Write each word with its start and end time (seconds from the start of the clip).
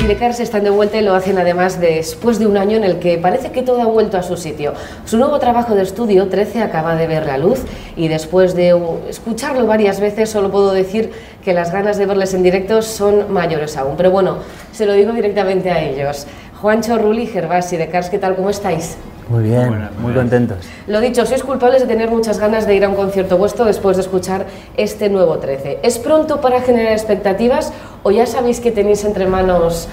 Sidecars 0.00 0.40
están 0.40 0.64
de 0.64 0.70
vuelta 0.70 0.96
y 0.96 1.02
lo 1.02 1.14
hacen 1.14 1.38
además 1.38 1.78
después 1.78 2.38
de 2.38 2.46
un 2.46 2.56
año 2.56 2.78
en 2.78 2.84
el 2.84 3.00
que 3.00 3.18
parece 3.18 3.52
que 3.52 3.62
todo 3.62 3.82
ha 3.82 3.86
vuelto 3.86 4.16
a 4.16 4.22
su 4.22 4.38
sitio. 4.38 4.72
Su 5.04 5.18
nuevo 5.18 5.38
trabajo 5.38 5.74
de 5.74 5.82
estudio, 5.82 6.26
13, 6.26 6.62
acaba 6.62 6.96
de 6.96 7.06
ver 7.06 7.26
la 7.26 7.36
luz 7.36 7.60
y 7.96 8.08
después 8.08 8.54
de 8.54 8.74
escucharlo 9.10 9.66
varias 9.66 10.00
veces 10.00 10.30
solo 10.30 10.50
puedo 10.50 10.72
decir 10.72 11.12
que 11.44 11.52
las 11.52 11.70
ganas 11.70 11.98
de 11.98 12.06
verles 12.06 12.32
en 12.32 12.42
directo 12.42 12.80
son 12.80 13.30
mayores 13.30 13.76
aún. 13.76 13.98
Pero 13.98 14.10
bueno, 14.10 14.38
se 14.72 14.86
lo 14.86 14.94
digo 14.94 15.12
directamente 15.12 15.70
a 15.70 15.84
ellos. 15.84 16.26
Juancho, 16.62 16.96
Ruli, 16.96 17.26
Gervás, 17.26 17.68
Sidecars, 17.68 18.08
¿qué 18.08 18.18
tal? 18.18 18.36
¿Cómo 18.36 18.48
estáis? 18.48 18.96
Muy 19.30 19.44
bien, 19.44 19.88
muy 20.02 20.12
contentos. 20.12 20.58
Lo 20.88 21.00
dicho, 21.00 21.24
sois 21.24 21.44
culpables 21.44 21.80
de 21.82 21.86
tener 21.86 22.10
muchas 22.10 22.40
ganas 22.40 22.66
de 22.66 22.74
ir 22.74 22.84
a 22.84 22.88
un 22.88 22.96
concierto 22.96 23.38
vuestro 23.38 23.64
después 23.64 23.96
de 23.96 24.02
escuchar 24.02 24.46
este 24.76 25.08
nuevo 25.08 25.38
13. 25.38 25.78
¿Es 25.84 26.00
pronto 26.00 26.40
para 26.40 26.60
generar 26.62 26.92
expectativas 26.92 27.72
o 28.02 28.10
ya 28.10 28.26
sabéis 28.26 28.58
que 28.58 28.72
tenéis 28.72 29.04
entre 29.04 29.28
manos 29.28 29.86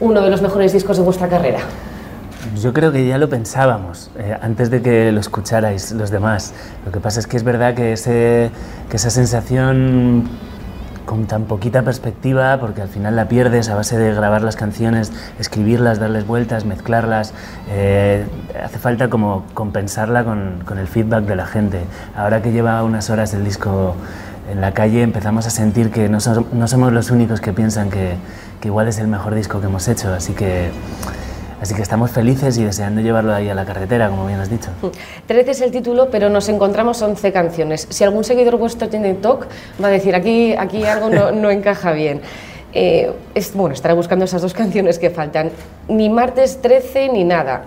uno 0.00 0.22
de 0.22 0.30
los 0.30 0.40
mejores 0.40 0.72
discos 0.72 0.96
de 0.96 1.02
vuestra 1.02 1.28
carrera? 1.28 1.58
Yo 2.58 2.72
creo 2.72 2.90
que 2.90 3.06
ya 3.06 3.18
lo 3.18 3.28
pensábamos 3.28 4.10
eh, 4.18 4.34
antes 4.40 4.70
de 4.70 4.80
que 4.80 5.12
lo 5.12 5.20
escucharais 5.20 5.92
los 5.92 6.10
demás. 6.10 6.54
Lo 6.86 6.90
que 6.90 7.00
pasa 7.00 7.20
es 7.20 7.26
que 7.26 7.36
es 7.36 7.44
verdad 7.44 7.74
que, 7.74 7.92
ese, 7.92 8.50
que 8.88 8.96
esa 8.96 9.10
sensación 9.10 10.24
con 11.10 11.26
tan 11.26 11.46
poquita 11.46 11.82
perspectiva, 11.82 12.56
porque 12.60 12.82
al 12.82 12.88
final 12.88 13.16
la 13.16 13.26
pierdes 13.26 13.68
a 13.68 13.74
base 13.74 13.98
de 13.98 14.14
grabar 14.14 14.42
las 14.42 14.54
canciones, 14.54 15.10
escribirlas, 15.40 15.98
darles 15.98 16.24
vueltas, 16.24 16.64
mezclarlas. 16.64 17.34
Eh, 17.68 18.24
hace 18.64 18.78
falta 18.78 19.10
como 19.10 19.42
compensarla 19.52 20.22
con, 20.22 20.78
el 20.78 20.86
feedback 20.86 21.24
de 21.24 21.34
la 21.34 21.46
gente. 21.46 21.80
Ahora 22.14 22.42
que 22.42 22.52
lleva 22.52 22.84
unas 22.84 23.10
horas 23.10 23.34
el 23.34 23.44
disco 23.44 23.96
en 24.52 24.60
la 24.60 24.72
calle, 24.72 25.02
empezamos 25.02 25.48
a 25.48 25.50
sentir 25.50 25.90
que 25.90 26.08
no, 26.08 26.18
no 26.52 26.68
somos 26.68 26.92
los 26.92 27.10
únicos 27.10 27.40
que 27.40 27.52
piensan 27.52 27.90
que, 27.90 28.14
que 28.60 28.68
igual 28.68 28.86
es 28.86 29.00
el 29.00 29.08
mejor 29.08 29.34
disco 29.34 29.60
que 29.60 29.66
hemos 29.66 29.88
hecho. 29.88 30.14
Así 30.14 30.32
que 30.32 30.70
Así 31.60 31.74
que 31.74 31.82
estamos 31.82 32.10
felices 32.10 32.56
y 32.56 32.64
deseando 32.64 33.02
llevarlo 33.02 33.34
ahí 33.34 33.48
a 33.50 33.54
la 33.54 33.66
carretera, 33.66 34.08
como 34.08 34.26
bien 34.26 34.40
has 34.40 34.48
dicho. 34.48 34.70
13 35.26 35.50
es 35.50 35.60
el 35.60 35.70
título, 35.70 36.08
pero 36.10 36.30
nos 36.30 36.48
encontramos 36.48 37.02
11 37.02 37.32
canciones. 37.32 37.86
Si 37.90 38.02
algún 38.02 38.24
seguidor 38.24 38.56
vuestro 38.56 38.88
tiene 38.88 39.12
TOC, 39.14 39.46
va 39.82 39.88
a 39.88 39.90
decir, 39.90 40.14
aquí, 40.14 40.54
aquí 40.54 40.84
algo 40.84 41.10
no, 41.10 41.32
no 41.32 41.50
encaja 41.50 41.92
bien. 41.92 42.22
Eh, 42.72 43.12
es, 43.34 43.52
bueno, 43.52 43.74
estará 43.74 43.94
buscando 43.94 44.24
esas 44.24 44.40
dos 44.40 44.54
canciones 44.54 44.98
que 44.98 45.10
faltan. 45.10 45.50
Ni 45.88 46.08
martes 46.08 46.62
13 46.62 47.10
ni 47.10 47.24
nada. 47.24 47.64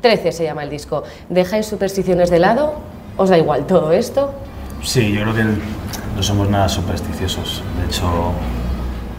13 0.00 0.32
se 0.32 0.44
llama 0.44 0.62
el 0.62 0.70
disco. 0.70 1.02
¿Dejáis 1.28 1.66
supersticiones 1.66 2.30
de 2.30 2.38
lado? 2.38 2.74
¿Os 3.18 3.28
da 3.28 3.36
igual 3.36 3.66
todo 3.66 3.92
esto? 3.92 4.32
Sí, 4.82 5.12
yo 5.12 5.22
creo 5.22 5.34
que 5.34 5.44
no 5.44 6.22
somos 6.22 6.48
nada 6.48 6.68
supersticiosos. 6.68 7.62
De 7.78 7.86
hecho, 7.86 8.06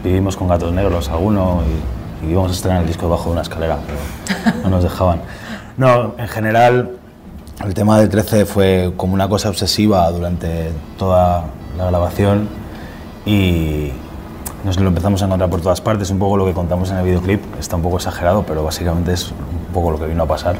vivimos 0.02 0.36
con 0.36 0.48
gatos 0.48 0.72
negros 0.72 1.10
alguno 1.10 1.62
y 1.62 1.99
y 2.22 2.30
íbamos 2.30 2.50
a 2.50 2.54
estrenar 2.54 2.82
el 2.82 2.86
disco 2.86 3.06
debajo 3.06 3.26
de 3.26 3.32
una 3.32 3.42
escalera, 3.42 3.78
pero 3.86 4.56
no 4.62 4.70
nos 4.70 4.82
dejaban. 4.82 5.20
No, 5.76 6.14
en 6.18 6.28
general, 6.28 6.90
el 7.64 7.74
tema 7.74 7.98
del 7.98 8.08
13 8.08 8.46
fue 8.46 8.92
como 8.96 9.14
una 9.14 9.28
cosa 9.28 9.48
obsesiva 9.48 10.10
durante 10.10 10.70
toda 10.98 11.44
la 11.76 11.86
grabación 11.86 12.48
y 13.24 13.90
nos 14.64 14.78
lo 14.78 14.88
empezamos 14.88 15.22
a 15.22 15.26
encontrar 15.26 15.48
por 15.48 15.60
todas 15.60 15.80
partes. 15.80 16.10
Un 16.10 16.18
poco 16.18 16.36
lo 16.36 16.44
que 16.46 16.52
contamos 16.52 16.90
en 16.90 16.98
el 16.98 17.04
videoclip 17.04 17.40
está 17.58 17.76
un 17.76 17.82
poco 17.82 17.96
exagerado, 17.96 18.44
pero 18.46 18.64
básicamente 18.64 19.12
es 19.12 19.30
un 19.30 19.72
poco 19.72 19.90
lo 19.90 19.98
que 19.98 20.06
vino 20.06 20.22
a 20.22 20.26
pasar. 20.26 20.56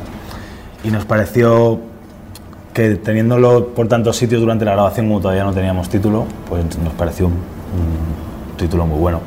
Y 0.85 0.91
nos 0.91 1.05
pareció 1.05 1.81
que 2.73 2.95
teniéndolo 2.97 3.69
por 3.69 3.89
tantos 3.89 4.17
sitios 4.17 4.41
durante 4.41 4.65
la 4.65 4.73
grabación, 4.73 5.09
como 5.09 5.21
todavía 5.21 5.45
no 5.45 5.53
teníamos 5.53 5.89
título, 5.89 6.25
pues 6.49 6.79
nos 6.79 6.95
pareció 6.95 7.27
un, 7.27 7.33
un 7.33 8.57
título 8.57 8.87
muy 8.87 8.99
bueno 8.99 9.21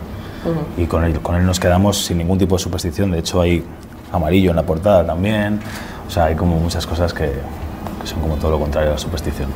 y 0.78 0.86
con 0.86 1.04
él, 1.04 1.20
con 1.22 1.36
él 1.36 1.46
nos 1.46 1.60
quedamos 1.60 2.06
sin 2.06 2.18
ningún 2.18 2.38
tipo 2.38 2.56
de 2.56 2.64
superstición. 2.64 3.12
De 3.12 3.20
hecho, 3.20 3.42
hay 3.42 3.64
amarillo 4.12 4.52
en 4.52 4.56
la 4.56 4.64
portada 4.64 5.06
también. 5.06 5.60
O 6.08 6.12
sea, 6.12 6.26
hay 6.26 6.36
como 6.36 6.58
muchas 6.58 6.86
cosas 6.86 7.14
que, 7.14 7.32
que 8.02 8.08
son 8.08 8.20
como 8.22 8.36
todo 8.36 8.52
lo 8.52 8.60
contrario 8.60 8.92
a 8.92 8.94
la 8.94 9.00
superstición. 9.00 9.50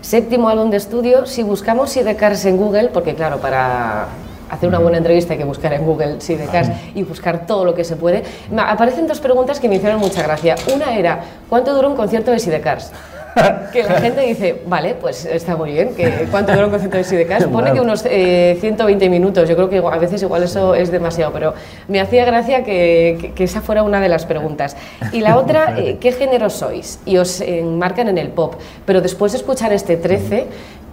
Séptimo 0.00 0.48
álbum 0.48 0.70
de 0.70 0.78
estudio. 0.78 1.26
Si 1.26 1.42
buscamos 1.42 1.90
Sidecars 1.90 2.44
en 2.46 2.56
Google, 2.56 2.88
porque 2.88 3.14
claro, 3.14 3.38
para 3.38 4.08
hacer 4.50 4.68
una 4.68 4.78
buena 4.78 4.98
entrevista 4.98 5.34
hay 5.34 5.38
que 5.38 5.44
buscar 5.44 5.72
en 5.72 5.84
Google 5.84 6.20
Sidecars 6.20 6.70
y 6.94 7.02
buscar 7.02 7.46
todo 7.46 7.64
lo 7.64 7.74
que 7.74 7.84
se 7.84 7.96
puede. 7.96 8.24
Aparecen 8.56 9.06
dos 9.06 9.20
preguntas 9.20 9.60
que 9.60 9.68
me 9.68 9.76
hicieron 9.76 10.00
mucha 10.00 10.22
gracia. 10.22 10.56
Una 10.74 10.96
era, 10.96 11.20
¿cuánto 11.48 11.74
dura 11.74 11.88
un 11.88 11.96
concierto 11.96 12.30
de 12.30 12.38
Sidecars? 12.38 12.90
que 13.72 13.82
la 13.82 14.00
gente 14.00 14.20
dice, 14.22 14.62
vale, 14.66 14.94
pues 14.94 15.24
está 15.24 15.56
muy 15.56 15.72
bien, 15.72 15.94
que 15.94 16.26
¿cuánto 16.30 16.52
dura 16.52 16.66
un 16.66 16.70
concierto 16.70 16.96
de 16.96 17.04
Sidecast? 17.04 17.46
Pone 17.48 17.72
que 17.72 17.80
unos 17.80 18.02
120 18.02 19.04
eh, 19.04 19.08
minutos, 19.08 19.48
yo 19.48 19.56
creo 19.56 19.68
que 19.68 19.78
a 19.78 19.98
veces 19.98 20.22
igual 20.22 20.42
eso 20.42 20.74
es 20.74 20.90
demasiado, 20.90 21.32
pero 21.32 21.54
me 21.88 22.00
hacía 22.00 22.24
gracia 22.24 22.64
que, 22.64 23.32
que, 23.34 23.44
esa 23.44 23.60
fuera 23.60 23.82
una 23.82 24.00
de 24.00 24.08
las 24.08 24.26
preguntas. 24.26 24.76
Y 25.12 25.20
la 25.20 25.36
otra, 25.36 25.78
eh, 25.78 25.98
¿qué 26.00 26.12
género 26.12 26.50
sois? 26.50 27.00
Y 27.04 27.16
os 27.16 27.40
enmarcan 27.40 28.08
en 28.08 28.18
el 28.18 28.28
pop, 28.28 28.54
pero 28.86 29.00
después 29.00 29.32
de 29.32 29.38
escuchar 29.38 29.72
este 29.72 29.96
13, 29.96 30.46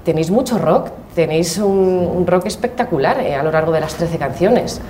tenéis 0.04 0.32
mucho 0.32 0.58
rock, 0.58 0.90
tenéis 1.16 1.58
un, 1.58 2.26
rock 2.28 2.46
espectacular 2.46 3.20
eh, 3.20 3.36
a 3.36 3.44
lo 3.44 3.52
largo 3.52 3.72
de 3.72 3.82
las 3.82 3.96
13 3.96 4.18
canciones. 4.18 4.82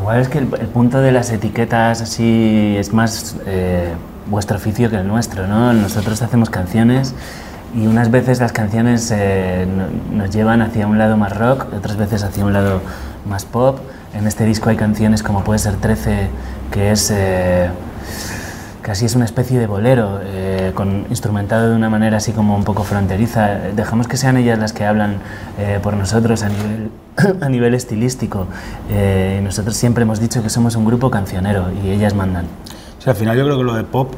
Igual 0.00 0.20
es 0.20 0.28
que 0.28 0.38
el, 0.38 0.46
punto 0.46 1.00
de 1.00 1.12
las 1.12 1.30
etiquetas 1.30 2.00
así 2.00 2.74
es 2.78 2.92
más 2.92 3.36
vuestro 4.30 4.56
oficio 4.56 4.88
que 4.90 4.96
el 4.96 5.06
nuestro, 5.06 5.46
¿no? 5.46 5.72
Nosotros 5.72 6.22
hacemos 6.22 6.50
canciones 6.50 7.14
y 7.74 7.86
unas 7.86 8.10
veces 8.10 8.40
las 8.40 8.52
canciones 8.52 9.12
eh, 9.14 9.66
nos 10.12 10.30
llevan 10.30 10.62
hacia 10.62 10.86
un 10.86 10.98
lado 10.98 11.16
más 11.16 11.36
rock, 11.36 11.66
otras 11.72 11.96
veces 11.96 12.22
hacia 12.22 12.44
un 12.44 12.52
lado 12.52 12.80
más 13.28 13.44
pop. 13.44 13.78
En 14.14 14.26
este 14.26 14.44
disco 14.44 14.70
hay 14.70 14.76
canciones 14.76 15.22
como 15.22 15.44
puede 15.44 15.58
ser 15.58 15.76
13, 15.76 16.28
que 16.72 16.90
es 16.90 17.12
eh, 17.14 17.70
casi 18.82 19.06
es 19.06 19.14
una 19.14 19.24
especie 19.24 19.58
de 19.58 19.66
bolero, 19.66 20.20
eh, 20.22 20.49
con, 20.72 21.06
instrumentado 21.10 21.70
de 21.70 21.76
una 21.76 21.88
manera 21.90 22.18
así 22.18 22.32
como 22.32 22.56
un 22.56 22.64
poco 22.64 22.84
fronteriza. 22.84 23.58
Dejamos 23.74 24.08
que 24.08 24.16
sean 24.16 24.36
ellas 24.36 24.58
las 24.58 24.72
que 24.72 24.84
hablan 24.84 25.18
por 25.82 25.94
nosotros 25.94 26.42
a 26.42 26.48
nivel, 26.48 26.90
a 27.40 27.48
nivel 27.48 27.74
estilístico. 27.74 28.46
nosotros 29.42 29.76
siempre 29.76 30.02
hemos 30.02 30.20
dicho 30.20 30.42
que 30.42 30.50
somos 30.50 30.76
un 30.76 30.84
grupo 30.84 31.10
cancionero 31.10 31.66
y 31.84 31.90
ellas 31.90 32.14
mandan. 32.14 32.46
Al 33.06 33.14
final 33.14 33.36
yo 33.36 33.44
creo 33.44 33.56
que 33.56 33.64
lo 33.64 33.74
de 33.74 33.84
pop 33.84 34.12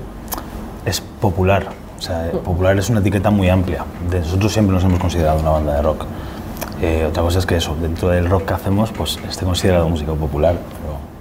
es 0.85 1.01
popular. 1.01 1.69
O 1.99 2.03
sea, 2.03 2.33
popular 2.33 2.77
es 2.79 2.91
una 2.91 2.99
etiqueta 2.99 3.31
muy 3.31 3.49
amplia. 3.49 3.85
nosotros 4.11 4.53
siempre 4.53 4.75
nos 4.75 4.83
hemos 4.83 4.99
considerado 4.99 5.39
una 5.39 5.51
banda 5.51 5.75
de 5.75 5.83
rock. 5.83 6.05
Eh, 6.81 7.07
otra 7.09 7.23
cosa 7.23 7.39
es 7.39 7.47
que 7.47 7.55
eso, 7.55 7.77
dentro 7.81 8.09
del 8.09 8.29
rock 8.29 8.47
que 8.47 8.55
hacemos, 8.55 8.91
pues 8.91 9.21
esté 9.29 9.45
considerado 9.45 9.89
música 9.89 10.13
popular. 10.15 10.57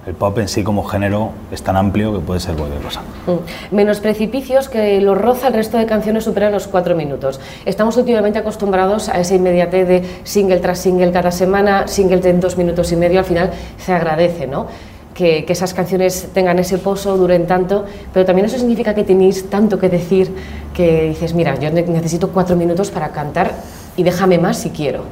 El 0.07 0.15
pop 0.15 0.37
en 0.39 0.47
sí 0.47 0.63
como 0.63 0.83
género 0.83 1.29
es 1.51 1.61
tan 1.61 1.77
amplio 1.77 2.13
que 2.13 2.19
puede 2.19 2.39
ser 2.39 2.55
cualquier 2.55 2.81
cosa. 2.81 3.01
Mm. 3.27 3.75
Menos 3.75 3.99
precipicios 3.99 4.67
que 4.67 4.99
lo 4.99 5.13
roza 5.13 5.47
el 5.47 5.53
resto 5.53 5.77
de 5.77 5.85
canciones 5.85 6.23
superan 6.23 6.51
los 6.51 6.67
cuatro 6.67 6.95
minutos. 6.95 7.39
Estamos 7.65 7.97
últimamente 7.97 8.39
acostumbrados 8.39 9.09
a 9.09 9.19
esa 9.19 9.35
inmediatez 9.35 9.87
de 9.87 10.03
single 10.23 10.57
tras 10.57 10.79
single 10.79 11.11
cada 11.11 11.31
semana, 11.31 11.87
single 11.87 12.17
de 12.17 12.33
dos 12.33 12.57
minutos 12.57 12.91
y 12.91 12.95
medio, 12.95 13.19
al 13.19 13.25
final 13.25 13.51
se 13.77 13.93
agradece, 13.93 14.47
¿no? 14.47 14.67
que, 15.13 15.45
esas 15.47 15.73
canciones 15.73 16.29
tengan 16.33 16.59
ese 16.59 16.77
pozo, 16.77 17.17
duren 17.17 17.45
tanto, 17.45 17.85
pero 18.13 18.25
también 18.25 18.45
eso 18.45 18.57
significa 18.57 18.93
que 18.93 19.03
tenéis 19.03 19.49
tanto 19.49 19.79
que 19.79 19.89
decir 19.89 20.33
que 20.73 21.09
dices, 21.09 21.33
mira, 21.33 21.59
yo 21.59 21.69
necesito 21.71 22.29
cuatro 22.29 22.55
minutos 22.55 22.91
para 22.91 23.09
cantar 23.09 23.51
y 23.97 24.03
déjame 24.03 24.37
más 24.37 24.57
si 24.57 24.69
quiero. 24.69 25.03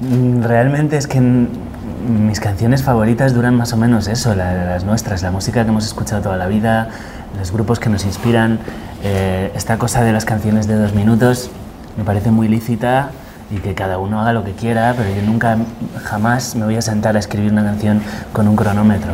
Realmente 0.42 0.96
es 0.96 1.06
que 1.06 1.20
mis 2.02 2.40
canciones 2.40 2.82
favoritas 2.82 3.34
duran 3.34 3.56
más 3.56 3.72
o 3.72 3.76
menos 3.76 4.08
eso, 4.08 4.34
las 4.34 4.84
nuestras, 4.84 5.22
la 5.22 5.30
música 5.30 5.62
que 5.62 5.70
hemos 5.70 5.86
escuchado 5.86 6.22
toda 6.22 6.36
la 6.36 6.46
vida, 6.46 6.88
los 7.38 7.52
grupos 7.52 7.80
que 7.80 7.88
nos 7.88 8.04
inspiran. 8.04 8.58
Eh, 9.02 9.52
esta 9.54 9.78
cosa 9.78 10.02
de 10.02 10.12
las 10.12 10.24
canciones 10.24 10.66
de 10.66 10.76
dos 10.76 10.94
minutos 10.94 11.50
me 11.96 12.04
parece 12.04 12.30
muy 12.30 12.48
lícita 12.48 13.10
y 13.50 13.56
que 13.56 13.74
cada 13.74 13.98
uno 13.98 14.20
haga 14.20 14.32
lo 14.32 14.44
que 14.44 14.52
quiera, 14.52 14.94
pero 14.96 15.14
yo 15.14 15.22
nunca, 15.22 15.56
jamás 16.04 16.54
me 16.56 16.64
voy 16.64 16.76
a 16.76 16.82
sentar 16.82 17.16
a 17.16 17.18
escribir 17.18 17.52
una 17.52 17.64
canción 17.64 18.00
con 18.32 18.48
un 18.48 18.56
cronómetro. 18.56 19.12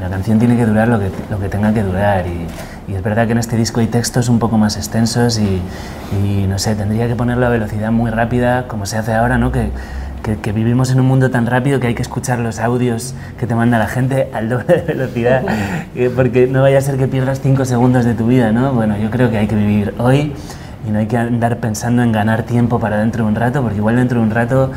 La 0.00 0.08
canción 0.08 0.38
tiene 0.38 0.56
que 0.56 0.66
durar 0.66 0.88
lo 0.88 0.98
que, 0.98 1.10
lo 1.30 1.38
que 1.38 1.48
tenga 1.48 1.72
que 1.72 1.82
durar 1.82 2.26
y, 2.26 2.46
es 2.92 3.02
verdad 3.02 3.24
que 3.24 3.32
en 3.32 3.38
este 3.38 3.56
disco 3.56 3.80
hay 3.80 3.86
textos 3.86 4.28
un 4.28 4.38
poco 4.38 4.58
más 4.58 4.76
extensos 4.76 5.38
y, 5.38 6.46
no 6.46 6.58
sé, 6.58 6.74
tendría 6.74 7.08
que 7.08 7.16
ponerlo 7.16 7.46
a 7.46 7.48
velocidad 7.48 7.90
muy 7.90 8.10
rápida, 8.10 8.68
como 8.68 8.84
se 8.84 8.98
hace 8.98 9.14
ahora, 9.14 9.38
¿no? 9.38 9.50
Que, 9.50 9.70
que, 10.22 10.36
que, 10.36 10.52
vivimos 10.52 10.90
en 10.90 11.00
un 11.00 11.06
mundo 11.06 11.30
tan 11.30 11.46
rápido 11.46 11.80
que 11.80 11.88
hay 11.88 11.94
que 11.94 12.02
escuchar 12.02 12.38
los 12.38 12.58
audios 12.58 13.14
que 13.38 13.46
te 13.46 13.54
manda 13.54 13.78
la 13.78 13.88
gente 13.88 14.28
al 14.32 14.48
doble 14.48 14.76
de 14.76 14.82
velocidad, 14.82 15.42
porque 16.16 16.46
no 16.46 16.62
vaya 16.62 16.78
a 16.78 16.80
ser 16.80 16.96
que 16.96 17.08
pierdas 17.08 17.40
cinco 17.40 17.64
segundos 17.64 18.04
de 18.04 18.14
tu 18.14 18.26
vida, 18.26 18.52
¿no? 18.52 18.72
Bueno, 18.72 18.96
yo 18.96 19.10
creo 19.10 19.30
que 19.30 19.38
hay 19.38 19.46
que 19.46 19.56
vivir 19.56 19.94
hoy 19.98 20.32
y 20.86 20.90
no 20.90 20.98
hay 20.98 21.06
que 21.06 21.16
andar 21.16 21.58
pensando 21.58 22.02
en 22.02 22.12
ganar 22.12 22.42
tiempo 22.42 22.80
para 22.80 22.98
dentro 22.98 23.24
de 23.24 23.30
un 23.30 23.36
rato, 23.36 23.62
porque 23.62 23.76
igual 23.78 23.96
dentro 23.96 24.20
de 24.20 24.26
un 24.26 24.30
rato 24.30 24.70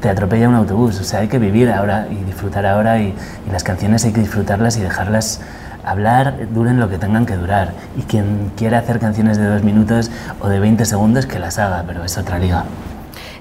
te 0.00 0.08
atropella 0.08 0.48
un 0.48 0.54
autobús. 0.54 1.00
O 1.00 1.04
sea, 1.04 1.20
hay 1.20 1.28
que 1.28 1.38
vivir 1.38 1.70
ahora 1.70 2.06
y 2.10 2.22
disfrutar 2.24 2.66
ahora 2.66 3.00
y, 3.00 3.14
las 3.50 3.64
canciones 3.64 4.04
hay 4.04 4.12
que 4.12 4.20
disfrutarlas 4.20 4.76
y 4.76 4.80
dejarlas 4.80 5.40
hablar, 5.84 6.36
duren 6.52 6.78
lo 6.78 6.88
que 6.88 6.98
tengan 6.98 7.26
que 7.26 7.36
durar. 7.36 7.72
Y 7.96 8.02
quien 8.02 8.52
quiera 8.56 8.78
hacer 8.78 8.98
canciones 8.98 9.38
de 9.38 9.46
dos 9.46 9.62
minutos 9.62 10.10
o 10.40 10.48
de 10.48 10.60
20 10.60 10.84
segundos, 10.84 11.26
que 11.26 11.38
las 11.38 11.58
haga, 11.58 11.84
pero 11.86 12.04
es 12.04 12.16
otra 12.16 12.38
liga. 12.38 12.64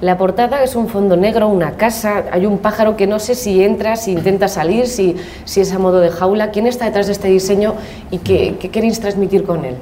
La 0.01 0.17
portada 0.17 0.63
es 0.63 0.77
un 0.77 0.87
fondo 0.87 1.17
negro, 1.17 1.49
una 1.49 1.71
casa, 1.71 2.23
hay 2.31 2.45
un 2.45 2.59
pájaro 2.59 2.95
que 2.95 3.05
no 3.05 3.19
sé 3.19 3.35
si 3.35 3.61
entra, 3.61 3.97
si 3.97 4.13
intenta 4.13 4.47
salir, 4.47 4.87
si, 4.87 5.17
si 5.43 5.59
es 5.59 5.73
a 5.73 5.79
modo 5.79 5.99
de 5.99 6.09
jaula. 6.09 6.51
¿Quién 6.51 6.67
está 6.67 6.85
detrás 6.85 7.07
de 7.07 7.11
este 7.11 7.27
diseño 7.27 7.73
y 8.09 8.19
qué, 8.19 8.55
queréis 8.71 9.01
transmitir 9.01 9.43
con 9.43 9.65
él? 9.65 9.75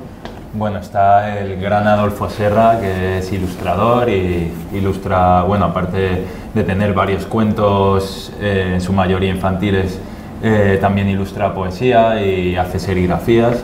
Bueno, 0.54 0.80
está 0.80 1.38
el 1.38 1.62
gran 1.62 1.88
Adolfo 1.88 2.32
Serra, 2.32 2.80
que 2.80 3.20
es 3.20 3.32
ilustrador 3.32 4.10
y 4.10 4.52
ilustra, 4.74 5.44
bueno, 5.44 5.66
aparte 5.66 6.24
de 6.52 6.64
tener 6.64 6.94
varios 6.94 7.28
cuentos, 7.28 8.34
eh, 8.42 8.72
en 8.74 8.82
su 8.82 8.94
mayoría 8.94 9.30
infantiles, 9.30 10.00
eh, 10.42 10.80
también 10.82 11.10
ilustra 11.10 11.54
poesía 11.54 12.26
y 12.26 12.56
hace 12.56 12.80
serigrafías. 12.80 13.64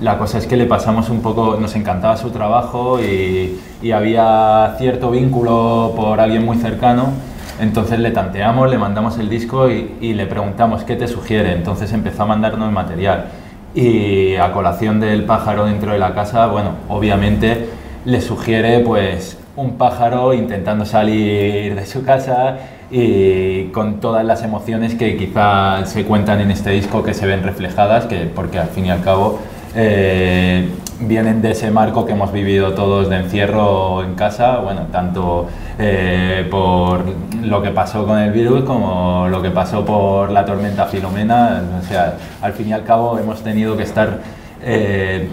La 0.00 0.18
cosa 0.18 0.36
es 0.36 0.46
que 0.46 0.56
le 0.56 0.66
pasamos 0.66 1.08
un 1.08 1.22
poco, 1.22 1.56
nos 1.58 1.74
encantaba 1.74 2.16
su 2.18 2.30
trabajo 2.30 3.00
y, 3.00 3.58
había 3.92 4.74
cierto 4.78 5.10
vínculo 5.12 5.92
por 5.96 6.20
alguien 6.20 6.44
muy 6.44 6.56
cercano, 6.56 7.12
entonces 7.60 8.00
le 8.00 8.10
tanteamos, 8.10 8.68
le 8.68 8.78
mandamos 8.78 9.16
el 9.18 9.30
disco 9.30 9.70
y, 9.70 9.94
y 10.00 10.12
le 10.12 10.26
preguntamos 10.26 10.82
qué 10.82 10.96
te 10.96 11.06
sugiere, 11.06 11.52
entonces 11.52 11.92
empezó 11.92 12.24
a 12.24 12.26
mandarnos 12.26 12.70
material. 12.72 13.26
Y 13.74 14.34
a 14.36 14.52
colación 14.52 15.00
del 15.00 15.24
pájaro 15.24 15.66
dentro 15.66 15.92
de 15.92 15.98
la 15.98 16.14
casa, 16.14 16.46
bueno, 16.46 16.70
obviamente 16.88 17.68
le 18.04 18.20
sugiere 18.20 18.80
pues 18.80 19.38
un 19.56 19.78
pájaro 19.78 20.34
intentando 20.34 20.84
salir 20.84 21.74
de 21.74 21.86
su 21.86 22.04
casa 22.04 22.58
y 22.90 23.64
con 23.68 24.00
todas 24.00 24.24
las 24.24 24.42
emociones 24.42 24.94
que 24.94 25.16
quizá 25.16 25.84
se 25.86 26.04
cuentan 26.04 26.40
en 26.40 26.50
este 26.50 26.70
disco 26.70 27.02
que 27.02 27.14
se 27.14 27.26
ven 27.26 27.42
reflejadas, 27.42 28.04
que 28.04 28.30
porque 28.34 28.58
al 28.58 28.68
fin 28.68 28.86
y 28.86 28.90
al 28.90 29.02
cabo 29.02 29.40
eh, 29.76 30.68
vienen 31.00 31.42
de 31.42 31.50
ese 31.50 31.70
marco 31.70 32.06
que 32.06 32.12
hemos 32.12 32.32
vivido 32.32 32.72
todos 32.72 33.08
de 33.10 33.16
encierro 33.16 34.02
en 34.02 34.14
casa, 34.14 34.58
bueno, 34.58 34.86
tanto 34.90 35.46
eh, 35.78 36.46
por 36.50 37.04
lo 37.42 37.62
que 37.62 37.70
pasó 37.70 38.06
con 38.06 38.18
el 38.18 38.32
virus 38.32 38.64
como 38.64 39.28
lo 39.28 39.42
que 39.42 39.50
pasó 39.50 39.84
por 39.84 40.30
la 40.30 40.44
tormenta 40.44 40.86
Filomena, 40.86 41.62
o 41.78 41.86
sea, 41.86 42.14
al 42.40 42.52
fin 42.54 42.68
y 42.68 42.72
al 42.72 42.84
cabo 42.84 43.18
hemos 43.18 43.42
tenido 43.42 43.76
que 43.76 43.82
estar 43.82 44.20
eh, 44.62 45.28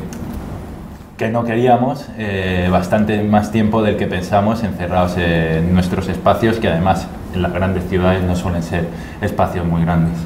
que 1.17 1.29
no 1.29 1.43
queríamos 1.45 2.07
eh, 2.17 2.67
bastante 2.71 3.23
más 3.23 3.51
tiempo 3.51 3.81
del 3.81 3.95
que 3.95 4.07
pensamos 4.07 4.63
encerrados 4.63 5.15
en 5.17 5.73
nuestros 5.73 6.09
espacios 6.09 6.57
que 6.57 6.67
además 6.67 7.07
en 7.33 7.41
las 7.41 7.53
grandes 7.53 7.87
ciudades 7.87 8.23
no 8.23 8.35
suelen 8.35 8.63
ser 8.63 8.85
espacios 9.21 9.65
muy 9.65 9.83
grandes. 9.83 10.17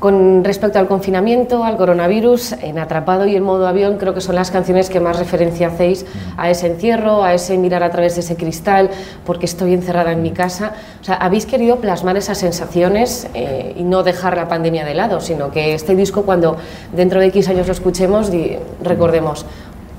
Con 0.00 0.44
respecto 0.44 0.78
al 0.78 0.88
confinamiento, 0.88 1.62
al 1.62 1.76
coronavirus, 1.76 2.52
en 2.62 2.78
Atrapado 2.78 3.26
y 3.26 3.36
en 3.36 3.42
modo 3.42 3.66
avión, 3.66 3.98
creo 3.98 4.14
que 4.14 4.22
son 4.22 4.34
las 4.34 4.50
canciones 4.50 4.88
que 4.88 4.98
más 4.98 5.18
referencia 5.18 5.66
hacéis 5.68 6.06
a 6.38 6.48
ese 6.48 6.68
encierro, 6.68 7.22
a 7.22 7.34
ese 7.34 7.58
mirar 7.58 7.82
a 7.82 7.90
través 7.90 8.14
de 8.14 8.22
ese 8.22 8.34
cristal, 8.34 8.88
porque 9.26 9.44
estoy 9.44 9.74
encerrada 9.74 10.12
en 10.12 10.22
mi 10.22 10.30
casa. 10.30 10.72
O 11.02 11.04
sea, 11.04 11.16
habéis 11.16 11.44
querido 11.44 11.76
plasmar 11.76 12.16
esas 12.16 12.38
sensaciones 12.38 13.28
eh, 13.34 13.74
y 13.76 13.82
no 13.82 14.02
dejar 14.02 14.38
la 14.38 14.48
pandemia 14.48 14.86
de 14.86 14.94
lado, 14.94 15.20
sino 15.20 15.50
que 15.50 15.74
este 15.74 15.94
disco, 15.94 16.22
cuando 16.22 16.56
dentro 16.96 17.20
de 17.20 17.26
X 17.26 17.50
años 17.50 17.66
lo 17.66 17.74
escuchemos, 17.74 18.32
recordemos, 18.82 19.44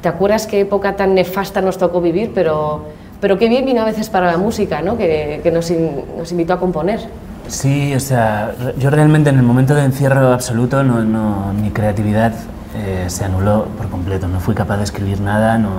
¿te 0.01 0.09
acuerdas 0.09 0.47
qué 0.47 0.61
época 0.61 0.95
tan 0.95 1.13
nefasta 1.13 1.61
nos 1.61 1.77
tocó 1.77 2.01
vivir? 2.01 2.31
Pero, 2.33 2.85
pero 3.19 3.37
qué 3.37 3.47
bien 3.49 3.65
vino 3.65 3.83
a 3.83 3.85
veces 3.85 4.09
para 4.09 4.31
la 4.31 4.39
música, 4.39 4.81
¿no? 4.81 4.97
que, 4.97 5.41
que 5.43 5.51
nos, 5.51 5.69
in, 5.69 5.91
nos 6.17 6.31
invitó 6.31 6.53
a 6.53 6.59
componer. 6.59 7.01
Sí, 7.47 7.93
o 7.93 7.99
sea, 7.99 8.53
yo 8.79 8.89
realmente 8.89 9.29
en 9.29 9.37
el 9.37 9.43
momento 9.43 9.75
de 9.75 9.83
encierro 9.83 10.31
absoluto 10.31 10.83
no, 10.83 11.03
no, 11.03 11.53
mi 11.53 11.69
creatividad 11.71 12.33
eh, 12.75 13.05
se 13.07 13.25
anuló 13.25 13.65
por 13.77 13.89
completo. 13.89 14.27
No 14.27 14.39
fui 14.39 14.55
capaz 14.55 14.77
de 14.77 14.83
escribir 14.83 15.19
nada, 15.19 15.57
no, 15.57 15.69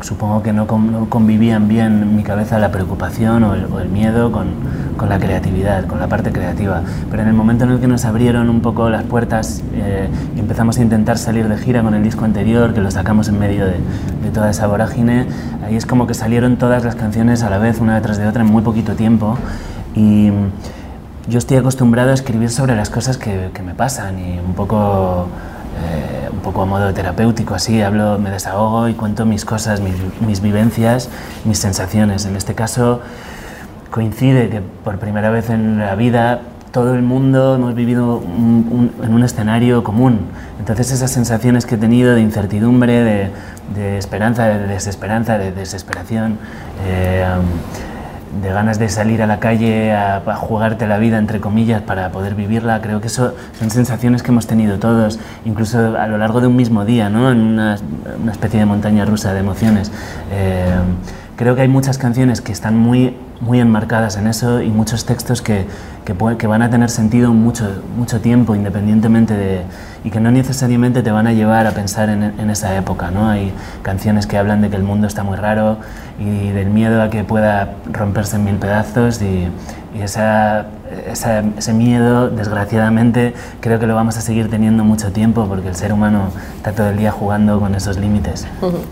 supongo 0.00 0.42
que 0.42 0.52
no, 0.52 0.64
no 0.64 1.10
convivían 1.10 1.68
bien 1.68 2.02
en 2.02 2.16
mi 2.16 2.22
cabeza 2.22 2.58
la 2.58 2.70
preocupación 2.70 3.44
o 3.44 3.54
el, 3.54 3.66
o 3.66 3.80
el 3.80 3.88
miedo 3.88 4.32
con, 4.32 4.48
con, 4.96 5.08
la 5.08 5.18
creatividad, 5.18 5.86
con 5.86 6.00
la 6.00 6.08
parte 6.08 6.32
creativa. 6.32 6.82
Pero 7.10 7.22
en 7.22 7.28
el 7.28 7.34
momento 7.34 7.64
en 7.64 7.72
el 7.72 7.80
que 7.80 7.88
nos 7.88 8.04
abrieron 8.04 8.48
un 8.48 8.60
poco 8.60 8.88
las 8.88 9.04
puertas 9.04 9.62
eh, 9.74 10.08
y 10.36 10.40
empezamos 10.40 10.78
a 10.78 10.82
intentar 10.82 11.18
salir 11.18 11.48
de 11.48 11.58
gira 11.58 11.82
con 11.82 11.94
el 11.94 12.02
disco 12.02 12.24
anterior, 12.24 12.74
que 12.74 12.80
lo 12.80 12.90
sacamos 12.90 13.28
en 13.28 13.38
medio 13.38 13.66
de, 13.66 13.76
de 14.22 14.30
toda 14.32 14.50
esa 14.50 14.66
vorágine, 14.66 15.26
ahí 15.66 15.76
es 15.76 15.86
como 15.86 16.06
que 16.06 16.14
salieron 16.14 16.56
todas 16.56 16.84
las 16.84 16.94
canciones 16.94 17.42
a 17.42 17.50
la 17.50 17.58
vez, 17.58 17.80
una 17.80 17.96
detrás 17.96 18.18
de 18.18 18.26
otra, 18.26 18.42
en 18.42 18.50
muy 18.50 18.62
poquito 18.62 18.94
tiempo. 18.94 19.36
Y 19.98 20.30
yo 21.28 21.38
estoy 21.38 21.56
acostumbrado 21.56 22.12
a 22.12 22.14
escribir 22.14 22.50
sobre 22.50 22.76
las 22.76 22.88
cosas 22.88 23.16
que, 23.16 23.50
que 23.52 23.62
me 23.62 23.74
pasan 23.74 24.20
y 24.20 24.38
un 24.38 24.54
poco, 24.54 25.26
eh, 25.82 26.28
un 26.32 26.38
poco 26.38 26.62
a 26.62 26.66
modo 26.66 26.94
terapéutico, 26.94 27.54
así, 27.56 27.82
hablo, 27.82 28.16
me 28.20 28.30
desahogo 28.30 28.88
y 28.88 28.94
cuento 28.94 29.26
mis 29.26 29.44
cosas, 29.44 29.80
mis, 29.80 29.94
mis, 30.24 30.40
vivencias, 30.40 31.08
mis 31.44 31.58
sensaciones. 31.58 32.26
En 32.26 32.36
este 32.36 32.54
caso 32.54 33.00
coincide 33.90 34.48
que 34.50 34.60
por 34.60 34.98
primera 34.98 35.30
vez 35.30 35.50
en 35.50 35.78
la 35.80 35.96
vida 35.96 36.42
todo 36.70 36.94
el 36.94 37.02
mundo 37.02 37.56
hemos 37.56 37.74
vivido 37.74 38.18
un, 38.18 38.92
un, 38.98 39.04
en 39.04 39.12
un 39.12 39.24
escenario 39.24 39.82
común. 39.82 40.20
Entonces 40.60 40.92
esas 40.92 41.10
sensaciones 41.10 41.66
que 41.66 41.74
he 41.74 41.78
tenido 41.78 42.14
de 42.14 42.20
incertidumbre, 42.20 43.02
de, 43.02 43.30
de 43.74 43.98
esperanza, 43.98 44.44
de 44.44 44.68
desesperanza, 44.68 45.38
de 45.38 45.50
desesperación, 45.50 46.38
eh, 46.86 47.24
de 48.42 48.48
ganas 48.50 48.78
de 48.78 48.88
salir 48.88 49.22
a 49.22 49.26
la 49.26 49.40
calle 49.40 49.92
a, 49.92 50.16
a, 50.16 50.36
jugarte 50.36 50.86
la 50.86 50.98
vida, 50.98 51.18
entre 51.18 51.40
comillas, 51.40 51.82
para 51.82 52.10
poder 52.10 52.34
vivirla. 52.34 52.80
Creo 52.80 53.00
que 53.00 53.06
eso 53.08 53.34
son 53.58 53.70
sensaciones 53.70 54.22
que 54.22 54.30
hemos 54.30 54.46
tenido 54.46 54.78
todos, 54.78 55.18
incluso 55.44 55.96
a 55.96 56.06
lo 56.06 56.18
largo 56.18 56.40
de 56.40 56.46
un 56.46 56.56
mismo 56.56 56.84
día, 56.84 57.08
¿no? 57.08 57.30
en 57.30 57.38
una, 57.38 57.76
una 58.22 58.32
especie 58.32 58.60
de 58.60 58.66
montaña 58.66 59.04
rusa 59.04 59.32
de 59.32 59.40
emociones. 59.40 59.90
Eh, 60.32 60.66
creo 61.36 61.54
que 61.54 61.62
hay 61.62 61.68
muchas 61.68 61.98
canciones 61.98 62.40
que 62.40 62.52
están 62.52 62.76
muy, 62.76 63.16
muy 63.40 63.60
enmarcadas 63.60 64.16
en 64.16 64.26
eso 64.26 64.60
y 64.60 64.70
muchos 64.70 65.04
textos 65.04 65.42
que, 65.42 65.66
que, 66.04 66.46
van 66.46 66.62
a 66.62 66.70
tener 66.70 66.90
sentido 66.90 67.32
mucho, 67.32 67.82
mucho 67.96 68.20
tiempo, 68.20 68.54
independientemente 68.54 69.34
de... 69.34 69.62
y 70.04 70.10
que 70.10 70.20
no 70.20 70.30
necesariamente 70.30 71.02
te 71.02 71.10
van 71.10 71.26
a 71.26 71.32
llevar 71.32 71.66
a 71.66 71.72
pensar 71.72 72.08
en, 72.08 72.50
esa 72.50 72.76
época. 72.76 73.10
¿no? 73.10 73.28
Hay 73.28 73.52
canciones 73.82 74.26
que 74.26 74.38
hablan 74.38 74.60
de 74.60 74.70
que 74.70 74.76
el 74.76 74.82
mundo 74.82 75.06
está 75.06 75.22
muy 75.22 75.36
raro 75.36 75.78
y 76.18 76.48
del 76.48 76.70
miedo 76.70 77.02
a 77.02 77.10
que 77.10 77.24
pueda 77.24 77.74
romperse 77.92 78.36
en 78.36 78.44
mil 78.44 78.56
pedazos 78.56 79.22
y 79.22 79.48
esa, 80.00 80.66
esa, 81.10 81.44
ese 81.56 81.72
miedo, 81.72 82.30
desgraciadamente, 82.30 83.34
creo 83.60 83.78
que 83.78 83.86
lo 83.86 83.94
vamos 83.94 84.16
a 84.16 84.20
seguir 84.20 84.50
teniendo 84.50 84.84
mucho 84.84 85.12
tiempo 85.12 85.46
porque 85.46 85.68
el 85.68 85.74
ser 85.74 85.92
humano 85.92 86.30
está 86.56 86.72
todo 86.72 86.88
el 86.90 86.96
día 86.96 87.10
jugando 87.10 87.60
con 87.60 87.74
esos 87.74 87.98
límites. 87.98 88.46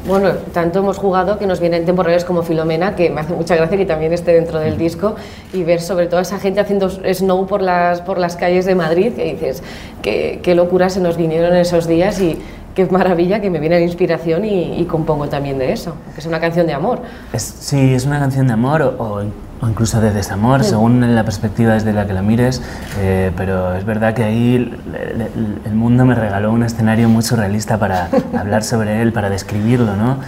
Bueno, 0.06 0.30
tanto 0.52 0.80
hemos 0.80 0.98
jugado 0.98 1.38
que 1.38 1.46
nos 1.46 1.60
vienen 1.60 1.84
temporales 1.84 2.24
como 2.24 2.42
Filomena, 2.42 2.94
que 2.94 3.10
me 3.10 3.20
hace 3.20 3.34
mucha 3.34 3.56
gracia 3.56 3.76
que 3.76 3.86
también 3.86 4.12
esté 4.12 4.32
dentro 4.32 4.58
del 4.58 4.78
disco, 4.78 5.16
y 5.52 5.62
ver 5.64 5.80
sobre 5.80 6.06
todo 6.06 6.18
a 6.18 6.22
esa 6.22 6.38
gente 6.38 6.60
haciendo 6.60 6.88
snow 6.88 7.46
por 7.46 7.62
las, 7.62 8.00
por 8.00 8.18
las 8.18 8.36
calles 8.36 8.64
de 8.64 8.74
Madrid, 8.74 9.12
que 9.14 9.24
dices, 9.24 9.62
qué, 10.02 10.40
qué 10.42 10.54
locura 10.54 10.90
se 10.90 11.00
nos 11.00 11.16
vinieron 11.16 11.54
esos 11.56 11.86
días 11.86 12.20
y 12.20 12.38
qué 12.74 12.86
maravilla 12.86 13.40
que 13.40 13.48
me 13.50 13.58
viene 13.58 13.76
la 13.76 13.84
inspiración 13.84 14.44
y, 14.44 14.78
y, 14.78 14.84
compongo 14.84 15.28
también 15.28 15.58
de 15.58 15.72
eso, 15.72 15.94
que 16.14 16.20
es 16.20 16.26
una 16.26 16.38
canción 16.40 16.66
de 16.66 16.74
amor. 16.74 17.00
Es, 17.32 17.42
sí, 17.42 17.94
es 17.94 18.04
una 18.04 18.18
canción 18.20 18.46
de 18.46 18.52
amor 18.52 18.82
o, 18.82 19.02
o 19.02 19.22
o 19.60 19.68
incluso 19.68 20.00
de 20.00 20.12
desamor, 20.12 20.62
sí. 20.62 20.70
según 20.70 21.14
la 21.14 21.24
perspectiva 21.24 21.74
desde 21.74 21.92
la 21.92 22.06
que 22.06 22.12
la 22.12 22.22
mires, 22.22 22.62
eh, 22.98 23.32
pero 23.36 23.74
es 23.74 23.84
verdad 23.84 24.14
que 24.14 24.24
ahí 24.24 24.56
el, 24.56 25.30
el, 25.64 25.74
mundo 25.74 26.04
me 26.04 26.14
regaló 26.14 26.52
un 26.52 26.62
escenario 26.62 27.08
muy 27.08 27.22
surrealista 27.22 27.78
para 27.78 28.08
hablar 28.38 28.62
sobre 28.64 29.02
él, 29.02 29.12
para 29.12 29.30
describirlo, 29.30 29.96
¿no? 29.96 30.18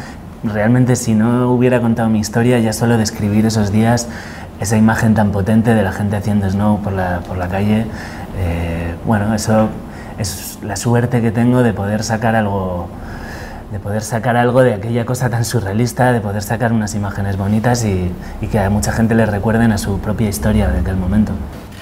Realmente 0.44 0.96
si 0.96 1.14
no 1.14 1.50
hubiera 1.50 1.80
contado 1.80 2.08
mi 2.08 2.20
historia, 2.20 2.58
ya 2.58 2.72
solo 2.72 2.96
describir 2.96 3.44
esos 3.44 3.72
días, 3.72 4.08
esa 4.60 4.76
imagen 4.76 5.14
tan 5.14 5.30
potente 5.30 5.74
de 5.74 5.82
la 5.82 5.92
gente 5.92 6.16
haciendo 6.16 6.48
snow 6.48 6.80
por 6.80 6.92
la, 6.92 7.20
por 7.20 7.36
la 7.36 7.48
calle, 7.48 7.86
eh, 8.38 8.94
bueno, 9.04 9.34
eso 9.34 9.68
es 10.18 10.58
la 10.62 10.76
suerte 10.76 11.20
que 11.20 11.30
tengo 11.30 11.62
de 11.62 11.72
poder 11.72 12.02
sacar 12.02 12.34
algo 12.34 12.88
de 13.72 13.78
poder 13.78 14.02
sacar 14.02 14.36
algo 14.36 14.62
de 14.62 14.74
aquella 14.74 15.04
cosa 15.04 15.28
tan 15.28 15.44
surrealista, 15.44 16.12
de 16.12 16.20
poder 16.20 16.42
sacar 16.42 16.72
unas 16.72 16.94
imágenes 16.94 17.36
bonitas 17.36 17.84
y, 17.84 18.10
y, 18.40 18.46
que 18.46 18.58
a 18.58 18.70
mucha 18.70 18.92
gente 18.92 19.14
le 19.14 19.26
recuerden 19.26 19.72
a 19.72 19.78
su 19.78 19.98
propia 19.98 20.28
historia 20.28 20.68
de 20.68 20.80
aquel 20.80 20.96
momento. 20.96 21.32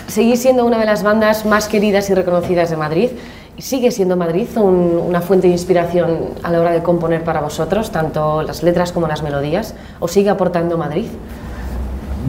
Seguís 0.09 0.43
siendo 0.43 0.65
una 0.65 0.79
de 0.79 0.87
las 0.87 1.03
bandas 1.03 1.47
más 1.47 1.69
queridas 1.69 2.11
y 2.11 2.15
reconocidas 2.15 2.71
de 2.71 2.77
Madrid. 2.77 3.11
¿Sigue 3.59 3.91
siendo 3.91 4.17
Madrid 4.17 4.49
un, 4.57 5.01
una 5.07 5.21
fuente 5.21 5.47
de 5.47 5.55
inspiración 5.55 6.31
a 6.43 6.51
la 6.51 6.61
hora 6.61 6.73
de 6.73 6.83
componer 6.83 7.25
para 7.25 7.41
vosotros, 7.41 7.91
tanto 7.91 8.43
las 8.43 8.63
letras 8.63 8.93
como 8.93 9.09
las 9.09 9.23
melodías? 9.23 9.75
¿O 9.99 10.09
sigue 10.09 10.29
aportando 10.29 10.77
Madrid? 10.77 11.07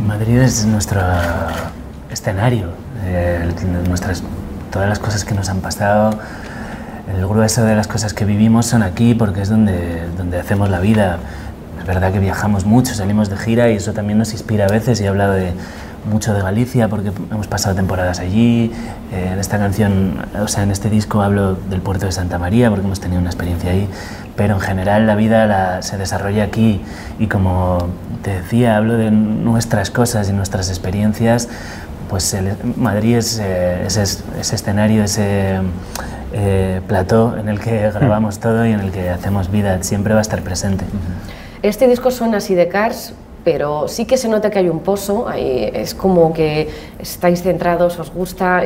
Madrid 0.05 0.39
es 0.39 0.65
nuestro 0.65 1.01
escenario, 2.09 2.67
eh, 3.05 3.51
nuestras, 3.87 4.23
todas 4.71 4.87
las 4.87 4.99
cosas 4.99 5.25
que 5.25 5.33
nos 5.33 5.49
han 5.49 5.59
pasado, 5.59 6.11
el 7.15 7.25
grueso 7.27 7.63
de 7.63 7.75
las 7.75 7.87
cosas 7.87 8.13
que 8.13 8.25
vivimos 8.25 8.65
son 8.65 8.83
aquí 8.83 9.13
porque 9.13 9.41
es 9.41 9.49
donde, 9.49 10.07
donde 10.17 10.39
hacemos 10.39 10.69
la 10.69 10.79
vida. 10.79 11.19
Es 11.79 11.85
verdad 11.85 12.11
que 12.11 12.19
viajamos 12.19 12.65
mucho, 12.65 12.93
salimos 12.93 13.29
de 13.29 13.37
gira 13.37 13.69
y 13.69 13.75
eso 13.75 13.93
también 13.93 14.17
nos 14.17 14.33
inspira 14.33 14.65
a 14.65 14.69
veces 14.69 14.99
y 14.99 15.05
he 15.05 15.07
hablado 15.07 15.33
de 15.33 15.53
mucho 16.07 16.33
de 16.33 16.41
Galicia 16.41 16.87
porque 16.87 17.11
hemos 17.31 17.47
pasado 17.47 17.75
temporadas 17.75 18.19
allí. 18.19 18.71
Eh, 19.11 19.29
en 19.33 19.39
esta 19.39 19.57
canción, 19.57 20.25
o 20.39 20.47
sea, 20.47 20.63
en 20.63 20.71
este 20.71 20.89
disco 20.89 21.21
hablo 21.21 21.55
del 21.55 21.81
puerto 21.81 22.05
de 22.05 22.11
Santa 22.11 22.37
María 22.39 22.69
porque 22.69 22.85
hemos 22.85 22.99
tenido 22.99 23.19
una 23.19 23.29
experiencia 23.29 23.71
ahí, 23.71 23.87
pero 24.35 24.55
en 24.55 24.59
general 24.59 25.07
la 25.07 25.15
vida 25.15 25.81
se 25.81 25.97
desarrolla 25.97 26.43
aquí 26.43 26.81
y 27.19 27.27
como 27.27 27.87
te 28.23 28.31
decía, 28.41 28.77
hablo 28.77 28.97
de 28.97 29.11
nuestras 29.11 29.91
cosas 29.91 30.29
y 30.29 30.33
nuestras 30.33 30.69
experiencias. 30.69 31.49
Pues 32.09 32.35
Madrid 32.77 33.17
es 33.17 33.39
eh, 33.41 33.85
ese, 33.85 34.03
escenario, 34.39 35.03
ese 35.03 35.59
eh, 36.39 36.81
plató 36.87 37.35
en 37.37 37.49
el 37.49 37.59
que 37.59 37.89
grabamos 37.91 38.39
todo 38.39 38.65
y 38.65 38.71
en 38.71 38.79
el 38.79 38.91
que 38.91 39.09
hacemos 39.09 39.49
vida, 39.49 39.81
siempre 39.81 40.13
va 40.13 40.19
a 40.19 40.21
estar 40.21 40.41
presente. 40.43 40.85
Este 41.63 41.87
disco 41.87 42.11
suena 42.11 42.37
así 42.37 42.53
de 42.53 42.67
Cars, 42.67 43.13
pero 43.43 43.87
sí 43.87 44.05
que 44.05 44.17
se 44.17 44.29
nota 44.29 44.51
que 44.51 44.59
hay 44.59 44.69
un 44.69 44.81
pozo, 44.81 45.31
es 45.31 45.95
como 45.95 46.33
que 46.33 46.69
estáis 46.99 47.41
centrados, 47.41 47.97
os 47.97 48.11
gusta, 48.11 48.61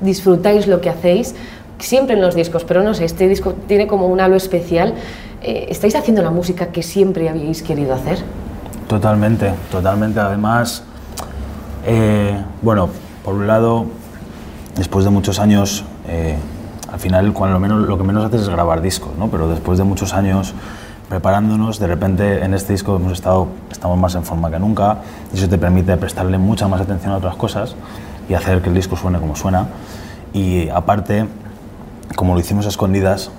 disfrutáis 0.00 0.66
lo 0.66 0.80
que 0.80 0.90
hacéis, 0.90 1.34
siempre 1.78 2.16
en 2.16 2.20
los 2.20 2.34
discos, 2.34 2.64
pero 2.64 2.82
no 2.82 2.94
sé, 2.94 3.04
este 3.04 3.28
disco 3.28 3.54
tiene 3.66 3.86
como 3.86 4.06
un 4.06 4.20
halo 4.20 4.36
especial. 4.36 4.94
Eh, 5.42 5.66
¿Estáis 5.70 5.94
haciendo 5.94 6.22
la 6.22 6.30
música 6.30 6.66
que 6.66 6.82
siempre 6.82 7.28
habéis 7.28 7.62
querido 7.62 7.94
hacer? 7.94 8.18
Totalmente, 8.88 9.52
totalmente. 9.70 10.18
Además, 10.18 10.82
eh, 11.86 12.36
bueno, 12.60 12.90
por 13.24 13.34
un 13.34 13.46
lado, 13.46 13.86
después 14.76 15.04
de 15.04 15.10
muchos 15.10 15.38
años, 15.38 15.84
eh, 16.08 16.36
al 16.98 17.02
final 17.02 17.32
cuando 17.32 17.60
menos, 17.60 17.86
lo 17.86 17.96
que 17.96 18.02
menos 18.02 18.24
haces 18.24 18.40
es 18.42 18.48
grabar 18.48 18.80
discos, 18.80 19.16
¿no? 19.16 19.28
pero 19.28 19.48
después 19.48 19.78
de 19.78 19.84
muchos 19.84 20.14
años 20.14 20.52
preparándonos, 21.08 21.78
de 21.78 21.86
repente 21.86 22.44
en 22.44 22.54
este 22.54 22.72
disco 22.72 22.96
hemos 22.96 23.12
estado, 23.12 23.46
estamos 23.70 23.96
más 23.96 24.16
en 24.16 24.24
forma 24.24 24.50
que 24.50 24.58
nunca 24.58 24.98
y 25.32 25.36
eso 25.38 25.48
te 25.48 25.58
permite 25.58 25.96
prestarle 25.96 26.38
mucha 26.38 26.66
más 26.66 26.80
atención 26.80 27.12
a 27.12 27.18
otras 27.18 27.36
cosas 27.36 27.76
y 28.28 28.34
hacer 28.34 28.62
que 28.62 28.70
el 28.70 28.74
disco 28.74 28.96
suene 28.96 29.20
como 29.20 29.36
suena. 29.36 29.68
Y 30.32 30.68
aparte, 30.70 31.28
como 32.16 32.34
lo 32.34 32.40
hicimos 32.40 32.66
a 32.66 32.70
escondidas, 32.70 33.30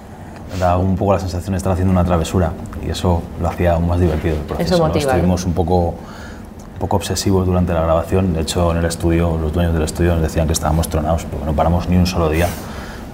da 0.57 0.77
un 0.77 0.95
poco 0.95 1.11
la 1.11 1.19
sensación 1.19 1.51
de 1.51 1.57
estar 1.57 1.73
haciendo 1.73 1.91
una 1.91 2.05
travesura 2.05 2.53
y 2.87 2.89
eso 2.89 3.21
lo 3.41 3.49
hacía 3.49 3.73
aún 3.73 3.89
más 3.89 3.99
divertido 3.99 4.35
el 4.35 4.41
proceso. 4.43 4.75
Eso 4.75 4.87
motiva, 4.87 5.11
Estuvimos 5.11 5.43
un 5.43 5.51
poco, 5.51 5.89
un 5.89 6.79
poco 6.79 6.95
obsesivos 6.95 7.45
durante 7.45 7.73
la 7.73 7.81
grabación, 7.81 8.31
de 8.33 8.39
hecho 8.39 8.71
en 8.71 8.77
el 8.77 8.85
estudio, 8.85 9.37
los 9.37 9.51
dueños 9.51 9.73
del 9.73 9.83
estudio 9.83 10.13
nos 10.13 10.21
decían 10.21 10.47
que 10.47 10.53
estábamos 10.53 10.87
tronados 10.87 11.25
porque 11.25 11.45
no 11.45 11.51
paramos 11.51 11.89
ni 11.89 11.97
un 11.97 12.07
solo 12.07 12.29
día 12.29 12.47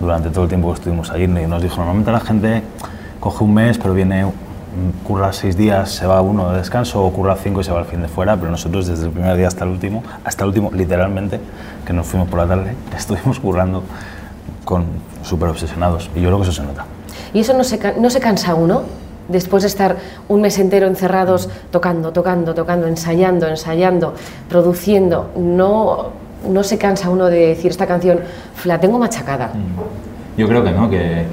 durante 0.05 0.29
todo 0.29 0.43
el 0.43 0.49
tiempo 0.49 0.69
que 0.69 0.75
estuvimos 0.75 1.09
allí 1.11 1.27
nos 1.27 1.61
dijo, 1.61 1.77
normalmente 1.77 2.11
la 2.11 2.19
gente 2.19 2.61
coge 3.19 3.43
un 3.43 3.53
mes 3.53 3.77
pero 3.77 3.93
viene 3.93 4.25
curra 5.03 5.31
seis 5.33 5.55
días, 5.55 5.91
se 5.91 6.05
va 6.05 6.21
uno 6.21 6.51
de 6.51 6.57
descanso, 6.57 7.03
o 7.03 7.11
curra 7.11 7.35
cinco 7.41 7.61
y 7.61 7.63
se 7.63 7.71
va 7.71 7.79
al 7.79 7.85
fin 7.85 8.01
de 8.01 8.07
fuera, 8.07 8.35
pero 8.35 8.51
nosotros 8.51 8.87
desde 8.87 9.05
el 9.05 9.11
primer 9.11 9.37
día 9.37 9.47
hasta 9.47 9.63
el 9.63 9.71
último, 9.71 10.03
hasta 10.23 10.43
el 10.43 10.49
último, 10.49 10.71
literalmente, 10.73 11.39
que 11.85 11.93
nos 11.93 12.05
fuimos 12.05 12.27
por 12.27 12.39
la 12.39 12.47
tarde, 12.47 12.75
estuvimos 12.97 13.39
currando 13.39 13.83
con 14.63 14.85
súper 15.23 15.49
obsesionados 15.49 16.09
y 16.15 16.21
yo 16.21 16.27
creo 16.27 16.37
que 16.37 16.43
eso 16.43 16.51
se 16.51 16.63
nota. 16.63 16.85
¿Y 17.33 17.39
eso 17.39 17.53
no 17.53 17.63
se, 17.63 17.79
no 17.99 18.09
se 18.09 18.19
cansa 18.19 18.55
uno? 18.55 18.83
Después 19.27 19.63
de 19.63 19.67
estar 19.67 19.97
un 20.27 20.41
mes 20.41 20.59
entero 20.59 20.85
encerrados 20.87 21.49
tocando, 21.71 22.11
tocando, 22.11 22.53
tocando, 22.53 22.87
ensayando, 22.87 23.47
ensayando, 23.47 24.13
produciendo, 24.49 25.31
no, 25.35 26.11
no 26.49 26.63
se 26.63 26.77
cansa 26.77 27.09
uno 27.09 27.25
de 27.25 27.47
decir 27.47 27.71
esta 27.71 27.87
canción, 27.87 28.19
la 28.63 28.79
tengo 28.79 28.97
machacada. 28.97 29.47
Mm. 29.47 30.39
Yo 30.39 30.47
creo 30.47 30.63
que 30.63 30.71
no, 30.71 30.89
que 30.89 31.23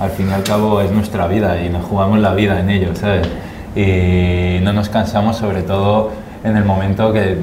al 0.00 0.10
fin 0.10 0.28
y 0.28 0.32
al 0.32 0.42
cabo 0.42 0.80
es 0.80 0.90
nuestra 0.90 1.26
vida 1.26 1.62
y 1.62 1.68
nos 1.68 1.84
jugamos 1.84 2.18
la 2.18 2.34
vida 2.34 2.60
en 2.60 2.70
ello, 2.70 2.94
¿sabes? 2.94 3.28
Y 3.74 4.62
no 4.62 4.72
nos 4.72 4.88
cansamos 4.88 5.36
sobre 5.36 5.62
todo 5.62 6.10
en 6.44 6.56
el 6.56 6.64
momento 6.64 7.12
que 7.12 7.38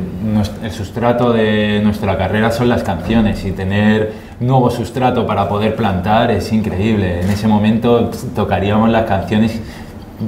el 0.64 0.72
sustrato 0.72 1.32
de 1.32 1.82
nuestra 1.84 2.18
carrera 2.18 2.52
son 2.52 2.70
las 2.70 2.84
canciones 2.84 3.44
y 3.46 3.52
tener 3.52 4.12
nuevo 4.40 4.70
sustrato 4.70 5.26
para 5.26 5.48
poder 5.48 5.76
plantar 5.76 6.32
es 6.32 6.52
increíble. 6.52 7.22
En 7.22 7.30
ese 7.30 7.48
momento 7.48 8.12
tocaríamos 8.36 8.90
las 8.90 9.06
canciones 9.06 9.60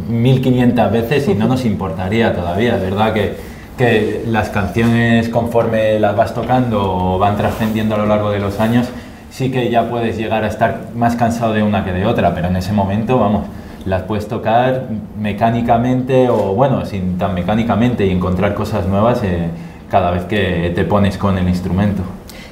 1500 0.10 0.92
veces 0.92 1.28
y 1.28 1.36
no 1.36 1.48
nos 1.48 1.66
importaría 1.66 2.34
todavía, 2.34 2.78
¿verdad? 2.78 3.14
Que, 3.14 3.51
que 3.82 4.24
las 4.28 4.50
canciones 4.50 5.28
conforme 5.30 5.98
las 5.98 6.16
vas 6.16 6.36
tocando 6.36 6.84
o 6.84 7.18
van 7.18 7.36
trascendiendo 7.36 7.96
a 7.96 7.98
lo 7.98 8.06
largo 8.06 8.30
de 8.30 8.38
los 8.38 8.60
años, 8.60 8.88
sí 9.32 9.50
que 9.50 9.72
ya 9.72 9.90
puedes 9.90 10.18
llegar 10.18 10.44
a 10.44 10.48
estar 10.48 10.90
más 10.96 11.16
cansado 11.16 11.54
de 11.54 11.64
una 11.64 11.84
que 11.84 11.92
de 11.92 12.06
otra, 12.06 12.36
pero 12.36 12.50
en 12.50 12.58
ese 12.58 12.74
momento, 12.74 13.18
vamos, 13.18 13.48
las 13.86 14.04
puedes 14.04 14.28
tocar 14.28 14.84
mecánicamente 15.18 16.30
o, 16.30 16.54
bueno, 16.54 16.86
sin 16.86 17.18
tan 17.18 17.34
mecánicamente 17.34 18.06
y 18.06 18.12
encontrar 18.12 18.54
cosas 18.54 18.86
nuevas 18.86 19.24
eh, 19.24 19.48
cada 19.90 20.12
vez 20.12 20.26
que 20.26 20.72
te 20.76 20.84
pones 20.84 21.18
con 21.18 21.40
el 21.40 21.50
instrumento. 21.50 22.04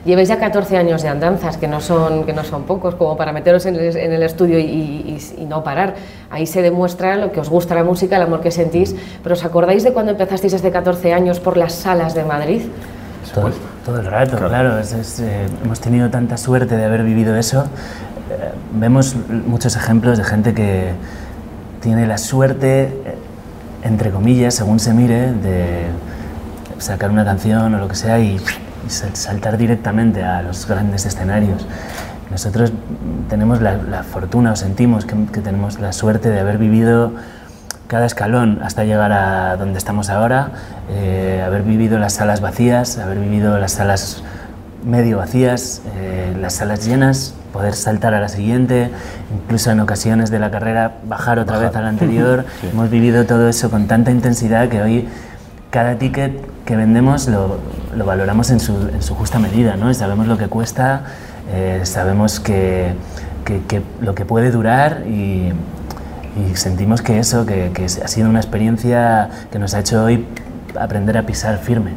Llevéis 0.09 0.29
ya 0.29 0.39
14 0.39 0.75
años 0.75 1.03
de 1.03 1.07
andanzas, 1.07 1.57
que 1.57 1.67
no 1.67 1.81
son, 1.81 2.23
que 2.25 2.33
no 2.33 2.43
son 2.43 2.63
pocos, 2.63 2.95
como 2.95 3.15
para 3.15 3.31
meteros 3.31 3.67
en 3.67 3.75
el, 3.75 4.23
estudio 4.23 4.57
y, 4.57 5.19
no 5.47 5.63
parar. 5.63 5.93
Ahí 6.31 6.47
se 6.47 6.63
demuestra 6.63 7.15
lo 7.15 7.31
que 7.31 7.39
os 7.39 7.47
gusta 7.47 7.75
la 7.75 7.83
música, 7.83 8.15
el 8.15 8.23
amor 8.23 8.41
que 8.41 8.49
sentís. 8.49 8.95
Pero 9.21 9.33
¿os 9.33 9.45
acordáis 9.45 9.83
de 9.83 9.93
cuando 9.93 10.13
empezasteis 10.13 10.55
hace 10.55 10.71
14 10.71 11.13
años 11.13 11.39
por 11.39 11.57
las 11.57 11.73
salas 11.73 12.15
de 12.15 12.23
Madrid? 12.23 12.61
Todo, 13.85 13.99
el 13.99 14.05
rato, 14.07 14.39
claro. 14.39 14.79
Eh, 14.79 15.47
hemos 15.63 15.79
tenido 15.79 16.09
tanta 16.09 16.37
suerte 16.37 16.75
de 16.75 16.85
haber 16.85 17.03
vivido 17.03 17.35
eso. 17.35 17.65
Eh, 18.31 18.51
vemos 18.73 19.15
muchos 19.45 19.75
ejemplos 19.75 20.17
de 20.17 20.23
gente 20.23 20.55
que 20.55 20.89
tiene 21.81 22.07
la 22.07 22.17
suerte, 22.17 22.81
eh, 22.85 23.15
entre 23.83 24.09
comillas, 24.09 24.55
según 24.55 24.79
se 24.79 24.91
mire, 24.91 25.33
de 25.33 25.83
sacar 26.79 27.11
una 27.11 27.23
canción 27.23 27.75
o 27.75 27.77
lo 27.77 27.87
que 27.87 27.95
sea 27.95 28.19
y, 28.19 28.39
saltar 28.87 29.57
directamente 29.57 30.23
a 30.23 30.41
los 30.41 30.67
grandes 30.67 31.05
escenarios. 31.05 31.65
Nosotros 32.31 32.71
tenemos 33.29 33.61
la, 33.61 34.03
fortuna 34.03 34.51
o 34.51 34.55
sentimos 34.55 35.05
que, 35.05 35.15
que 35.33 35.41
tenemos 35.41 35.79
la 35.79 35.91
suerte 35.93 36.29
de 36.29 36.39
haber 36.39 36.57
vivido 36.57 37.13
cada 37.89 38.05
escalón 38.05 38.59
hasta 38.63 38.83
llegar 38.83 39.11
a 39.11 39.57
donde 39.57 39.79
estamos 39.79 40.11
ahora, 40.11 40.51
eh, 40.91 41.41
haber 41.43 41.63
vivido 41.63 41.97
las 41.97 42.13
salas 42.13 42.39
vacías, 42.39 42.99
haber 42.99 43.17
vivido 43.17 43.57
las 43.57 43.71
salas 43.73 44.23
medio 44.85 45.17
vacías, 45.17 45.81
eh, 45.97 46.37
las 46.39 46.53
salas 46.53 46.85
llenas, 46.85 47.33
poder 47.51 47.73
saltar 47.73 48.13
a 48.13 48.19
la 48.19 48.29
siguiente, 48.29 48.91
incluso 49.33 49.71
en 49.71 49.79
ocasiones 49.79 50.29
de 50.29 50.37
la 50.37 50.51
carrera 50.51 50.99
bajar 51.05 51.39
otra 51.39 51.57
vez 51.57 51.75
a 51.75 51.81
la 51.81 51.89
anterior. 51.89 52.45
Hemos 52.71 52.91
vivido 52.91 53.25
todo 53.25 53.49
eso 53.49 53.71
con 53.71 53.87
tanta 53.87 54.11
intensidad 54.11 54.69
que 54.69 54.83
hoy 54.83 55.09
cada 55.71 55.95
ticket 55.95 56.31
que 56.65 56.75
vendemos 56.75 57.27
lo, 57.27 57.57
lo 57.95 58.05
valoramos 58.05 58.49
en 58.51 58.59
su, 58.59 58.89
en 58.89 59.01
su, 59.01 59.15
justa 59.15 59.39
medida, 59.39 59.75
¿no? 59.75 59.93
sabemos 59.93 60.27
lo 60.27 60.37
que 60.37 60.47
cuesta, 60.47 61.03
eh, 61.51 61.81
sabemos 61.83 62.39
que, 62.39 62.93
que, 63.45 63.81
lo 64.01 64.15
que 64.15 64.25
puede 64.25 64.51
durar 64.51 65.03
y, 65.07 65.53
sentimos 66.53 67.01
que 67.01 67.19
eso, 67.19 67.45
que, 67.45 67.71
ha 67.85 68.07
sido 68.07 68.29
una 68.29 68.39
experiencia 68.39 69.29
que 69.51 69.59
nos 69.59 69.73
ha 69.73 69.79
hecho 69.79 70.05
hoy 70.05 70.25
aprender 70.79 71.17
a 71.17 71.25
pisar 71.25 71.57
firme. 71.57 71.91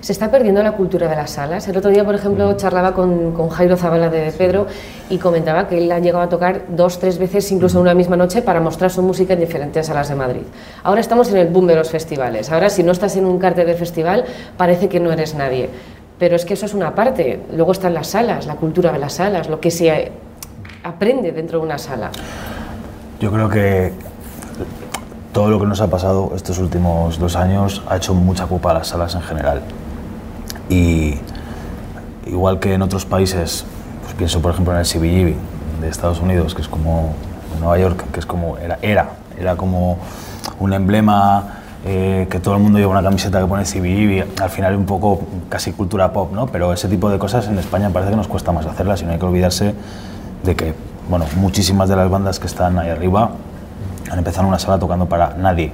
Se 0.00 0.12
está 0.12 0.30
perdiendo 0.30 0.62
la 0.62 0.72
cultura 0.72 1.08
de 1.08 1.16
las 1.16 1.32
salas. 1.32 1.66
El 1.66 1.76
otro 1.76 1.90
día, 1.90 2.04
por 2.04 2.14
ejemplo, 2.14 2.56
charlaba 2.56 2.94
con, 2.94 3.32
con 3.32 3.48
Jairo 3.48 3.76
Zavala 3.76 4.08
de 4.08 4.30
Pedro 4.32 4.66
y 5.10 5.18
comentaba 5.18 5.66
que 5.66 5.78
él 5.78 5.90
ha 5.90 5.98
llegado 5.98 6.22
a 6.22 6.28
tocar 6.28 6.62
dos, 6.68 6.98
tres 7.00 7.18
veces, 7.18 7.50
incluso 7.50 7.78
en 7.78 7.82
una 7.82 7.94
misma 7.94 8.16
noche, 8.16 8.40
para 8.42 8.60
mostrar 8.60 8.90
su 8.90 9.02
música 9.02 9.34
en 9.34 9.40
diferentes 9.40 9.86
salas 9.86 10.08
de 10.08 10.14
Madrid. 10.14 10.42
Ahora 10.84 11.00
estamos 11.00 11.30
en 11.30 11.38
el 11.38 11.48
boom 11.48 11.66
de 11.66 11.74
los 11.74 11.90
festivales. 11.90 12.50
Ahora, 12.50 12.70
si 12.70 12.82
no 12.82 12.92
estás 12.92 13.16
en 13.16 13.26
un 13.26 13.38
cartel 13.38 13.66
de 13.66 13.74
festival, 13.74 14.24
parece 14.56 14.88
que 14.88 15.00
no 15.00 15.12
eres 15.12 15.34
nadie. 15.34 15.68
Pero 16.18 16.36
es 16.36 16.44
que 16.44 16.54
eso 16.54 16.66
es 16.66 16.74
una 16.74 16.94
parte. 16.94 17.40
Luego 17.52 17.72
están 17.72 17.94
las 17.94 18.08
salas, 18.08 18.46
la 18.46 18.54
cultura 18.54 18.92
de 18.92 18.98
las 18.98 19.14
salas, 19.14 19.48
lo 19.48 19.60
que 19.60 19.70
se 19.70 20.12
aprende 20.84 21.32
dentro 21.32 21.58
de 21.58 21.64
una 21.64 21.78
sala. 21.78 22.10
Yo 23.20 23.32
creo 23.32 23.48
que 23.48 23.92
todo 25.32 25.50
lo 25.50 25.60
que 25.60 25.66
nos 25.66 25.80
ha 25.80 25.88
pasado 25.88 26.32
estos 26.34 26.58
últimos 26.58 27.18
dos 27.18 27.36
años 27.36 27.82
ha 27.88 27.96
hecho 27.96 28.14
mucha 28.14 28.46
culpa 28.46 28.70
a 28.70 28.74
las 28.74 28.88
salas 28.88 29.14
en 29.14 29.22
general. 29.22 29.60
Y 30.68 31.14
igual 32.26 32.60
que 32.60 32.74
en 32.74 32.82
otros 32.82 33.04
países, 33.06 33.64
pues 34.02 34.14
pienso 34.14 34.40
por 34.40 34.52
ejemplo 34.52 34.72
en 34.74 34.80
el 34.80 34.86
CBGB 34.86 35.80
de 35.80 35.88
Estados 35.88 36.20
Unidos, 36.20 36.54
que 36.54 36.62
es 36.62 36.68
como 36.68 37.14
Nueva 37.58 37.78
York, 37.78 38.04
que 38.12 38.20
es 38.20 38.26
como 38.26 38.58
era, 38.58 38.78
era, 38.82 39.10
era 39.38 39.56
como 39.56 39.98
un 40.60 40.72
emblema 40.72 41.58
eh, 41.84 42.26
que 42.30 42.40
todo 42.40 42.54
el 42.54 42.60
mundo 42.60 42.78
lleva 42.78 42.90
una 42.90 43.02
camiseta 43.02 43.40
que 43.40 43.46
pone 43.46 43.64
CBGB, 43.64 44.40
al 44.42 44.50
final 44.50 44.76
un 44.76 44.84
poco 44.84 45.20
casi 45.48 45.72
cultura 45.72 46.12
pop, 46.12 46.32
¿no? 46.32 46.46
Pero 46.46 46.72
ese 46.72 46.88
tipo 46.88 47.08
de 47.08 47.18
cosas 47.18 47.46
en 47.48 47.58
España 47.58 47.90
parece 47.90 48.10
que 48.10 48.16
nos 48.16 48.28
cuesta 48.28 48.52
más 48.52 48.66
hacerlas 48.66 49.00
y 49.02 49.04
no 49.04 49.12
hay 49.12 49.18
que 49.18 49.24
olvidarse 49.24 49.74
de 50.42 50.56
que 50.56 50.74
bueno, 51.08 51.24
muchísimas 51.36 51.88
de 51.88 51.96
las 51.96 52.10
bandas 52.10 52.38
que 52.38 52.46
están 52.46 52.78
ahí 52.78 52.90
arriba 52.90 53.30
han 54.10 54.18
empezado 54.18 54.46
una 54.46 54.58
sala 54.58 54.78
tocando 54.78 55.06
para 55.06 55.34
nadie. 55.34 55.72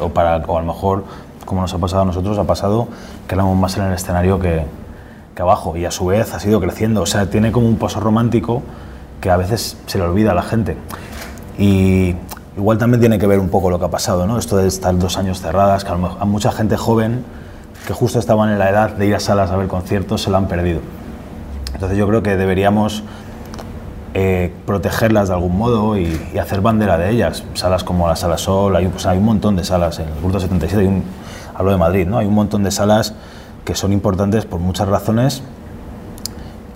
o, 0.00 0.08
para, 0.10 0.38
o 0.38 0.58
a 0.58 0.60
lo 0.60 0.66
mejor, 0.66 1.04
como 1.46 1.62
nos 1.62 1.72
ha 1.72 1.78
pasado 1.78 2.02
a 2.02 2.04
nosotros, 2.04 2.38
ha 2.38 2.44
pasado 2.44 2.88
que 3.26 3.34
éramos 3.34 3.56
más 3.56 3.78
en 3.78 3.84
el 3.84 3.94
escenario 3.94 4.38
que, 4.38 4.64
que 5.34 5.42
abajo. 5.42 5.76
Y 5.76 5.86
a 5.86 5.90
su 5.90 6.06
vez 6.06 6.34
ha 6.34 6.40
sido 6.40 6.60
creciendo. 6.60 7.00
O 7.00 7.06
sea, 7.06 7.30
tiene 7.30 7.52
como 7.52 7.66
un 7.66 7.76
pozo 7.76 8.00
romántico 8.00 8.62
que 9.20 9.30
a 9.30 9.36
veces 9.36 9.78
se 9.86 9.98
le 9.98 10.04
olvida 10.04 10.32
a 10.32 10.34
la 10.34 10.42
gente. 10.42 10.76
Y 11.58 12.14
igual 12.56 12.78
también 12.78 13.00
tiene 13.00 13.18
que 13.18 13.26
ver 13.26 13.38
un 13.38 13.48
poco 13.48 13.70
lo 13.70 13.78
que 13.78 13.84
ha 13.84 13.90
pasado, 13.90 14.26
¿no? 14.26 14.38
Esto 14.38 14.56
de 14.56 14.66
estar 14.66 14.96
dos 14.98 15.18
años 15.18 15.40
cerradas, 15.40 15.84
que 15.84 15.92
a, 15.92 15.96
mucha 15.96 16.52
gente 16.52 16.76
joven 16.76 17.24
que 17.86 17.92
justo 17.92 18.18
estaban 18.18 18.50
en 18.50 18.58
la 18.58 18.70
edad 18.70 18.90
de 18.90 19.06
ir 19.06 19.14
a 19.14 19.20
salas 19.20 19.50
a 19.50 19.56
ver 19.56 19.68
conciertos 19.68 20.22
se 20.22 20.30
lo 20.30 20.38
han 20.38 20.48
perdido. 20.48 20.80
Entonces 21.72 21.96
yo 21.96 22.08
creo 22.08 22.22
que 22.22 22.36
deberíamos 22.36 23.04
eh, 24.14 24.52
protegerlas 24.64 25.28
de 25.28 25.34
algún 25.34 25.56
modo 25.56 25.96
y, 25.98 26.38
hacer 26.40 26.62
bandera 26.62 26.98
de 26.98 27.10
ellas. 27.10 27.44
Salas 27.54 27.84
como 27.84 28.08
la 28.08 28.16
Sala 28.16 28.38
Sol, 28.38 28.74
hay, 28.74 28.88
pues, 28.88 29.06
hay 29.06 29.18
un 29.18 29.24
montón 29.24 29.56
de 29.56 29.64
salas, 29.64 29.98
en 29.98 30.08
el 30.08 30.20
Grupo 30.20 30.40
77 30.40 30.80
hay 30.80 30.88
un, 30.88 31.04
hablo 31.56 31.70
de 31.72 31.78
Madrid, 31.78 32.06
¿no? 32.06 32.18
hay 32.18 32.26
un 32.26 32.34
montón 32.34 32.62
de 32.62 32.70
salas 32.70 33.14
que 33.64 33.74
son 33.74 33.92
importantes 33.92 34.44
por 34.44 34.60
muchas 34.60 34.88
razones 34.88 35.42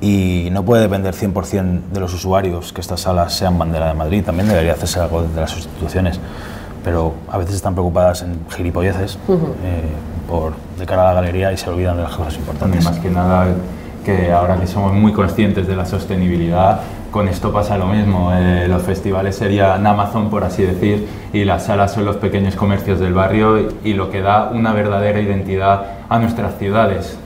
y 0.01 0.49
no 0.51 0.65
puede 0.65 0.83
depender 0.83 1.15
100% 1.15 1.91
de 1.93 2.01
los 2.01 2.15
usuarios 2.15 2.73
que 2.73 2.81
estas 2.81 3.03
salas 3.03 3.35
sean 3.35 3.59
bandera 3.59 3.89
de 3.89 3.95
Madrid, 3.95 4.25
también 4.25 4.49
debería 4.49 4.73
hacerse 4.73 4.99
algo 4.99 5.23
desde 5.23 5.41
las 5.41 5.55
instituciones, 5.55 6.19
pero 6.83 7.15
a 7.31 7.37
veces 7.37 7.57
están 7.57 7.75
preocupadas 7.75 8.23
en 8.23 8.41
gilipolleces 8.49 9.19
eh, 9.29 9.83
por, 10.27 10.55
de 10.79 10.87
cara 10.87 11.03
a 11.03 11.05
la 11.07 11.21
galería 11.21 11.53
y 11.53 11.59
se 11.59 11.69
olvidan 11.69 11.97
de 11.97 12.05
las 12.05 12.17
cosas 12.17 12.37
importantes. 12.37 12.83
Más 12.83 12.99
que 12.99 13.11
nada 13.11 13.47
que 14.05 14.33
ahora 14.33 14.59
que 14.59 14.67
somos 14.67 14.95
muy 14.95 15.13
conscientes 15.13 15.67
de 15.67 15.77
la 15.77 15.85
sostenibilidad, 15.85 16.81
con 17.11 17.29
esto 17.29 17.53
pasa 17.53 17.77
lo 17.77 17.87
mismo. 17.87 18.33
Eh, 18.33 18.67
los 18.69 18.83
festivales 18.83 19.37
serían 19.37 19.87
Amazon, 19.87 20.31
por 20.31 20.45
así 20.45 20.63
decir, 20.63 21.07
y 21.33 21.45
las 21.45 21.65
salas 21.65 21.93
son 21.93 22.05
los 22.05 22.17
pequeños 22.17 22.57
comercios 22.57 23.01
del 23.01 23.13
barrio 23.13 23.69
y 23.85 23.95
lo 23.95 24.11
que 24.11 24.21
da 24.23 24.51
una 24.53 24.73
verdadera 24.73 25.21
identidad 25.21 25.85
a 26.09 26.19
nuestras 26.19 26.57
ciudades. 26.59 27.19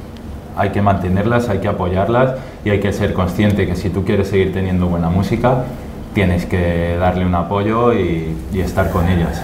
Hay 0.57 0.71
que 0.71 0.83
mantenerlas, 0.83 1.49
hay 1.49 1.59
que 1.59 1.69
apoyarlas 1.69 2.35
y 2.65 2.71
hay 2.71 2.81
que 2.81 2.93
ser 2.93 3.13
consciente 3.13 3.67
que 3.67 3.77
si 3.77 3.91
tú 3.91 4.05
quieres 4.05 4.29
seguir 4.29 4.53
teniendo 4.53 4.87
buena 4.87 5.11
música, 5.11 5.65
tienes 6.15 6.47
que 6.47 6.97
darle 6.99 7.27
un 7.27 7.35
apoyo 7.35 7.93
y, 7.93 8.37
y 8.53 8.61
estar 8.61 8.91
con 8.91 9.09
ellas. 9.09 9.43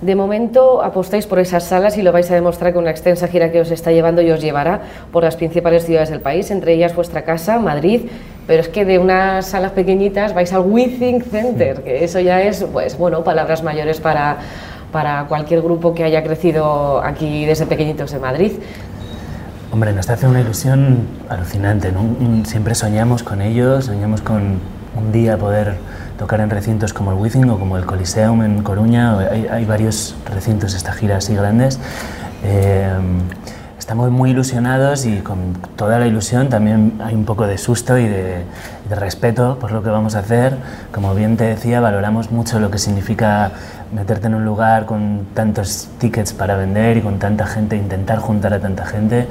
De 0.00 0.16
momento 0.16 0.82
apostáis 0.82 1.26
por 1.28 1.38
esas 1.38 1.62
salas 1.62 1.96
y 1.96 2.02
lo 2.02 2.10
vais 2.10 2.28
a 2.28 2.34
demostrar 2.34 2.72
con 2.72 2.82
una 2.82 2.90
extensa 2.90 3.28
gira 3.28 3.52
que 3.52 3.60
os 3.60 3.70
está 3.70 3.92
llevando 3.92 4.20
y 4.20 4.32
os 4.32 4.40
llevará 4.40 4.80
por 5.12 5.22
las 5.22 5.36
principales 5.36 5.84
ciudades 5.84 6.10
del 6.10 6.20
país, 6.20 6.50
entre 6.50 6.72
ellas 6.72 6.92
vuestra 6.96 7.22
casa, 7.22 7.60
Madrid, 7.60 8.08
pero 8.46 8.60
es 8.60 8.68
que 8.68 8.84
de 8.84 8.98
unas 8.98 9.46
salas 9.46 9.72
pequeñitas 9.72 10.34
vais 10.34 10.52
al 10.52 10.62
We 10.62 10.88
Think 10.88 11.24
Center, 11.30 11.82
que 11.82 12.04
eso 12.04 12.20
ya 12.20 12.42
es, 12.42 12.64
pues 12.72 12.98
bueno, 12.98 13.22
palabras 13.22 13.62
mayores 13.62 14.00
para, 14.00 14.38
para 14.90 15.24
cualquier 15.24 15.62
grupo 15.62 15.94
que 15.94 16.04
haya 16.04 16.22
crecido 16.22 17.02
aquí 17.02 17.46
desde 17.46 17.66
pequeñitos 17.66 18.12
en 18.12 18.20
Madrid. 18.20 18.52
Hombre, 19.72 19.92
nos 19.92 20.10
hace 20.10 20.26
una 20.26 20.40
ilusión 20.40 21.06
alucinante, 21.28 21.92
¿no? 21.92 22.44
Siempre 22.44 22.74
soñamos 22.74 23.22
con 23.22 23.40
ellos, 23.40 23.86
soñamos 23.86 24.20
con 24.20 24.60
un 24.94 25.12
día 25.12 25.38
poder 25.38 25.76
tocar 26.18 26.40
en 26.40 26.50
recintos 26.50 26.92
como 26.92 27.12
el 27.12 27.18
Withing 27.18 27.48
o 27.48 27.58
como 27.58 27.78
el 27.78 27.86
Coliseum 27.86 28.42
en 28.42 28.62
Coruña. 28.62 29.18
Hay, 29.18 29.46
hay 29.50 29.64
varios 29.64 30.14
recintos 30.30 30.74
esta 30.74 30.92
gira 30.92 31.16
así 31.16 31.34
grandes. 31.34 31.78
Eh, 32.44 32.92
estamos 33.82 34.12
muy 34.12 34.30
ilusionados 34.30 35.06
y 35.06 35.18
con 35.22 35.54
toda 35.74 35.98
la 35.98 36.06
ilusión 36.06 36.48
también 36.48 37.00
hay 37.02 37.16
un 37.16 37.24
poco 37.24 37.48
de 37.48 37.58
susto 37.58 37.98
y 37.98 38.06
de, 38.06 38.44
de, 38.88 38.94
respeto 38.94 39.58
por 39.58 39.72
lo 39.72 39.82
que 39.82 39.90
vamos 39.90 40.14
a 40.14 40.20
hacer. 40.20 40.56
Como 40.92 41.16
bien 41.16 41.36
te 41.36 41.42
decía, 41.42 41.80
valoramos 41.80 42.30
mucho 42.30 42.60
lo 42.60 42.70
que 42.70 42.78
significa 42.78 43.50
meterte 43.92 44.28
en 44.28 44.36
un 44.36 44.44
lugar 44.44 44.86
con 44.86 45.26
tantos 45.34 45.88
tickets 45.98 46.32
para 46.32 46.56
vender 46.56 46.98
y 46.98 47.00
con 47.00 47.18
tanta 47.18 47.44
gente, 47.44 47.76
intentar 47.76 48.20
juntar 48.20 48.54
a 48.54 48.60
tanta 48.60 48.86
gente. 48.86 49.26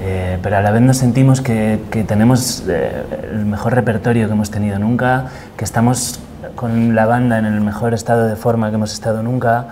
Eh, 0.00 0.40
pero 0.42 0.56
a 0.56 0.60
la 0.60 0.72
vez 0.72 0.82
nos 0.82 0.96
sentimos 0.96 1.40
que, 1.40 1.80
que 1.92 2.02
tenemos 2.02 2.64
eh, 2.68 3.04
el 3.30 3.46
mejor 3.46 3.76
repertorio 3.76 4.26
que 4.26 4.32
hemos 4.32 4.50
tenido 4.50 4.76
nunca, 4.80 5.26
que 5.56 5.64
estamos 5.64 6.18
con 6.56 6.96
la 6.96 7.06
banda 7.06 7.38
en 7.38 7.44
el 7.44 7.60
mejor 7.60 7.94
estado 7.94 8.26
de 8.26 8.34
forma 8.34 8.70
que 8.70 8.74
hemos 8.74 8.92
estado 8.92 9.22
nunca, 9.22 9.68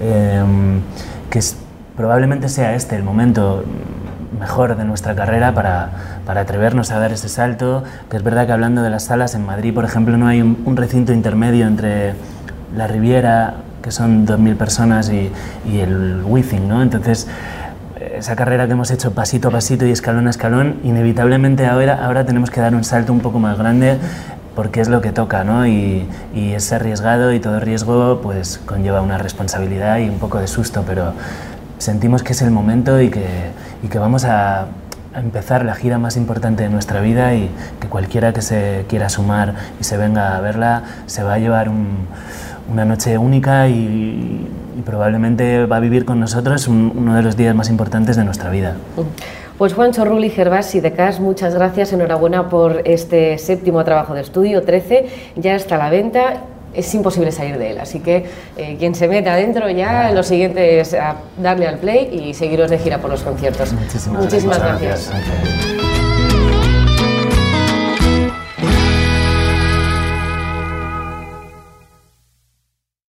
eh, 0.00 0.44
que 1.28 1.40
probablemente 1.96 2.48
sea 2.48 2.74
este 2.74 2.96
el 2.96 3.02
momento 3.02 3.64
mejor 4.38 4.76
de 4.76 4.84
nuestra 4.84 5.14
carrera 5.14 5.54
para, 5.54 5.90
para, 6.26 6.42
atrevernos 6.42 6.90
a 6.90 6.98
dar 6.98 7.12
ese 7.12 7.28
salto, 7.28 7.84
que 8.10 8.16
es 8.16 8.22
verdad 8.22 8.46
que 8.46 8.52
hablando 8.52 8.82
de 8.82 8.90
las 8.90 9.04
salas, 9.04 9.34
en 9.34 9.46
Madrid, 9.46 9.72
por 9.72 9.84
ejemplo, 9.84 10.16
no 10.16 10.26
hay 10.26 10.42
un, 10.42 10.76
recinto 10.76 11.12
intermedio 11.12 11.66
entre 11.66 12.14
la 12.76 12.86
Riviera, 12.86 13.54
que 13.80 13.90
son 13.90 14.26
2.000 14.26 14.56
personas, 14.56 15.10
y, 15.10 15.30
y 15.70 15.80
el 15.80 16.22
Withing, 16.24 16.68
¿no? 16.68 16.82
Entonces, 16.82 17.28
esa 18.16 18.36
carrera 18.36 18.66
que 18.66 18.72
hemos 18.72 18.90
hecho 18.90 19.12
pasito 19.12 19.48
a 19.48 19.50
pasito 19.50 19.86
y 19.86 19.90
escalón 19.90 20.26
a 20.26 20.30
escalón, 20.30 20.80
inevitablemente 20.82 21.66
ahora, 21.66 22.04
ahora 22.04 22.24
tenemos 22.24 22.50
que 22.50 22.60
dar 22.60 22.74
un 22.74 22.84
salto 22.84 23.12
un 23.12 23.20
poco 23.20 23.38
más 23.38 23.58
grande 23.58 23.98
porque 24.54 24.80
es 24.80 24.88
lo 24.88 25.00
que 25.00 25.10
toca, 25.10 25.42
¿no? 25.42 25.66
Y, 25.66 26.08
y, 26.32 26.52
es 26.52 26.72
arriesgado 26.72 27.32
y 27.32 27.40
todo 27.40 27.58
riesgo 27.58 28.20
pues 28.22 28.60
conlleva 28.64 29.00
una 29.00 29.18
responsabilidad 29.18 29.98
y 29.98 30.08
un 30.08 30.18
poco 30.18 30.38
de 30.38 30.46
susto, 30.46 30.84
pero 30.86 31.12
sentimos 31.84 32.22
que 32.22 32.32
es 32.32 32.42
el 32.42 32.50
momento 32.50 33.00
y 33.00 33.10
que, 33.10 33.26
y 33.82 33.88
que 33.88 33.98
vamos 33.98 34.24
a, 34.24 34.66
empezar 35.16 35.64
la 35.64 35.76
gira 35.76 35.96
más 35.96 36.16
importante 36.16 36.64
de 36.64 36.70
nuestra 36.70 37.00
vida 37.00 37.36
y 37.36 37.48
que 37.80 37.86
cualquiera 37.86 38.32
que 38.32 38.42
se 38.42 38.84
quiera 38.88 39.08
sumar 39.08 39.54
y 39.80 39.84
se 39.84 39.96
venga 39.96 40.36
a 40.36 40.40
verla 40.40 40.82
se 41.06 41.22
va 41.22 41.34
a 41.34 41.38
llevar 41.38 41.68
un, 41.68 42.08
una 42.68 42.84
noche 42.84 43.16
única 43.16 43.68
y, 43.68 44.48
probablemente 44.84 45.66
va 45.66 45.76
a 45.76 45.80
vivir 45.80 46.04
con 46.04 46.18
nosotros 46.18 46.66
un, 46.66 46.92
uno 46.96 47.14
de 47.14 47.22
los 47.22 47.36
días 47.36 47.54
más 47.54 47.70
importantes 47.70 48.16
de 48.16 48.24
nuestra 48.24 48.50
vida. 48.50 48.74
Pues 49.56 49.72
Juancho 49.72 50.04
Rulli 50.04 50.30
Gervasi 50.30 50.80
de 50.80 50.92
CAS, 50.92 51.20
muchas 51.20 51.54
gracias, 51.54 51.92
enhorabuena 51.92 52.48
por 52.48 52.82
este 52.84 53.38
séptimo 53.38 53.84
trabajo 53.84 54.14
de 54.14 54.22
estudio, 54.22 54.64
13, 54.64 55.06
ya 55.36 55.54
está 55.54 55.76
a 55.76 55.78
la 55.78 55.90
venta 55.90 56.40
es 56.74 56.94
imposible 56.94 57.32
salir 57.32 57.58
de 57.58 57.70
él. 57.70 57.80
Así 57.80 58.00
que 58.00 58.26
eh, 58.56 58.76
quien 58.78 58.94
se 58.94 59.08
meta 59.08 59.34
adentro 59.34 59.68
ya, 59.70 60.10
lo 60.12 60.22
siguiente 60.22 60.80
es 60.80 60.96
darle 61.36 61.66
al 61.66 61.78
play 61.78 62.08
y 62.12 62.34
seguiros 62.34 62.70
de 62.70 62.78
gira 62.78 62.98
por 62.98 63.10
los 63.10 63.22
conciertos. 63.22 63.72
Muchísimas, 63.72 64.22
Muchísimas 64.22 64.58
gracias. 64.58 65.10
gracias. 65.10 65.83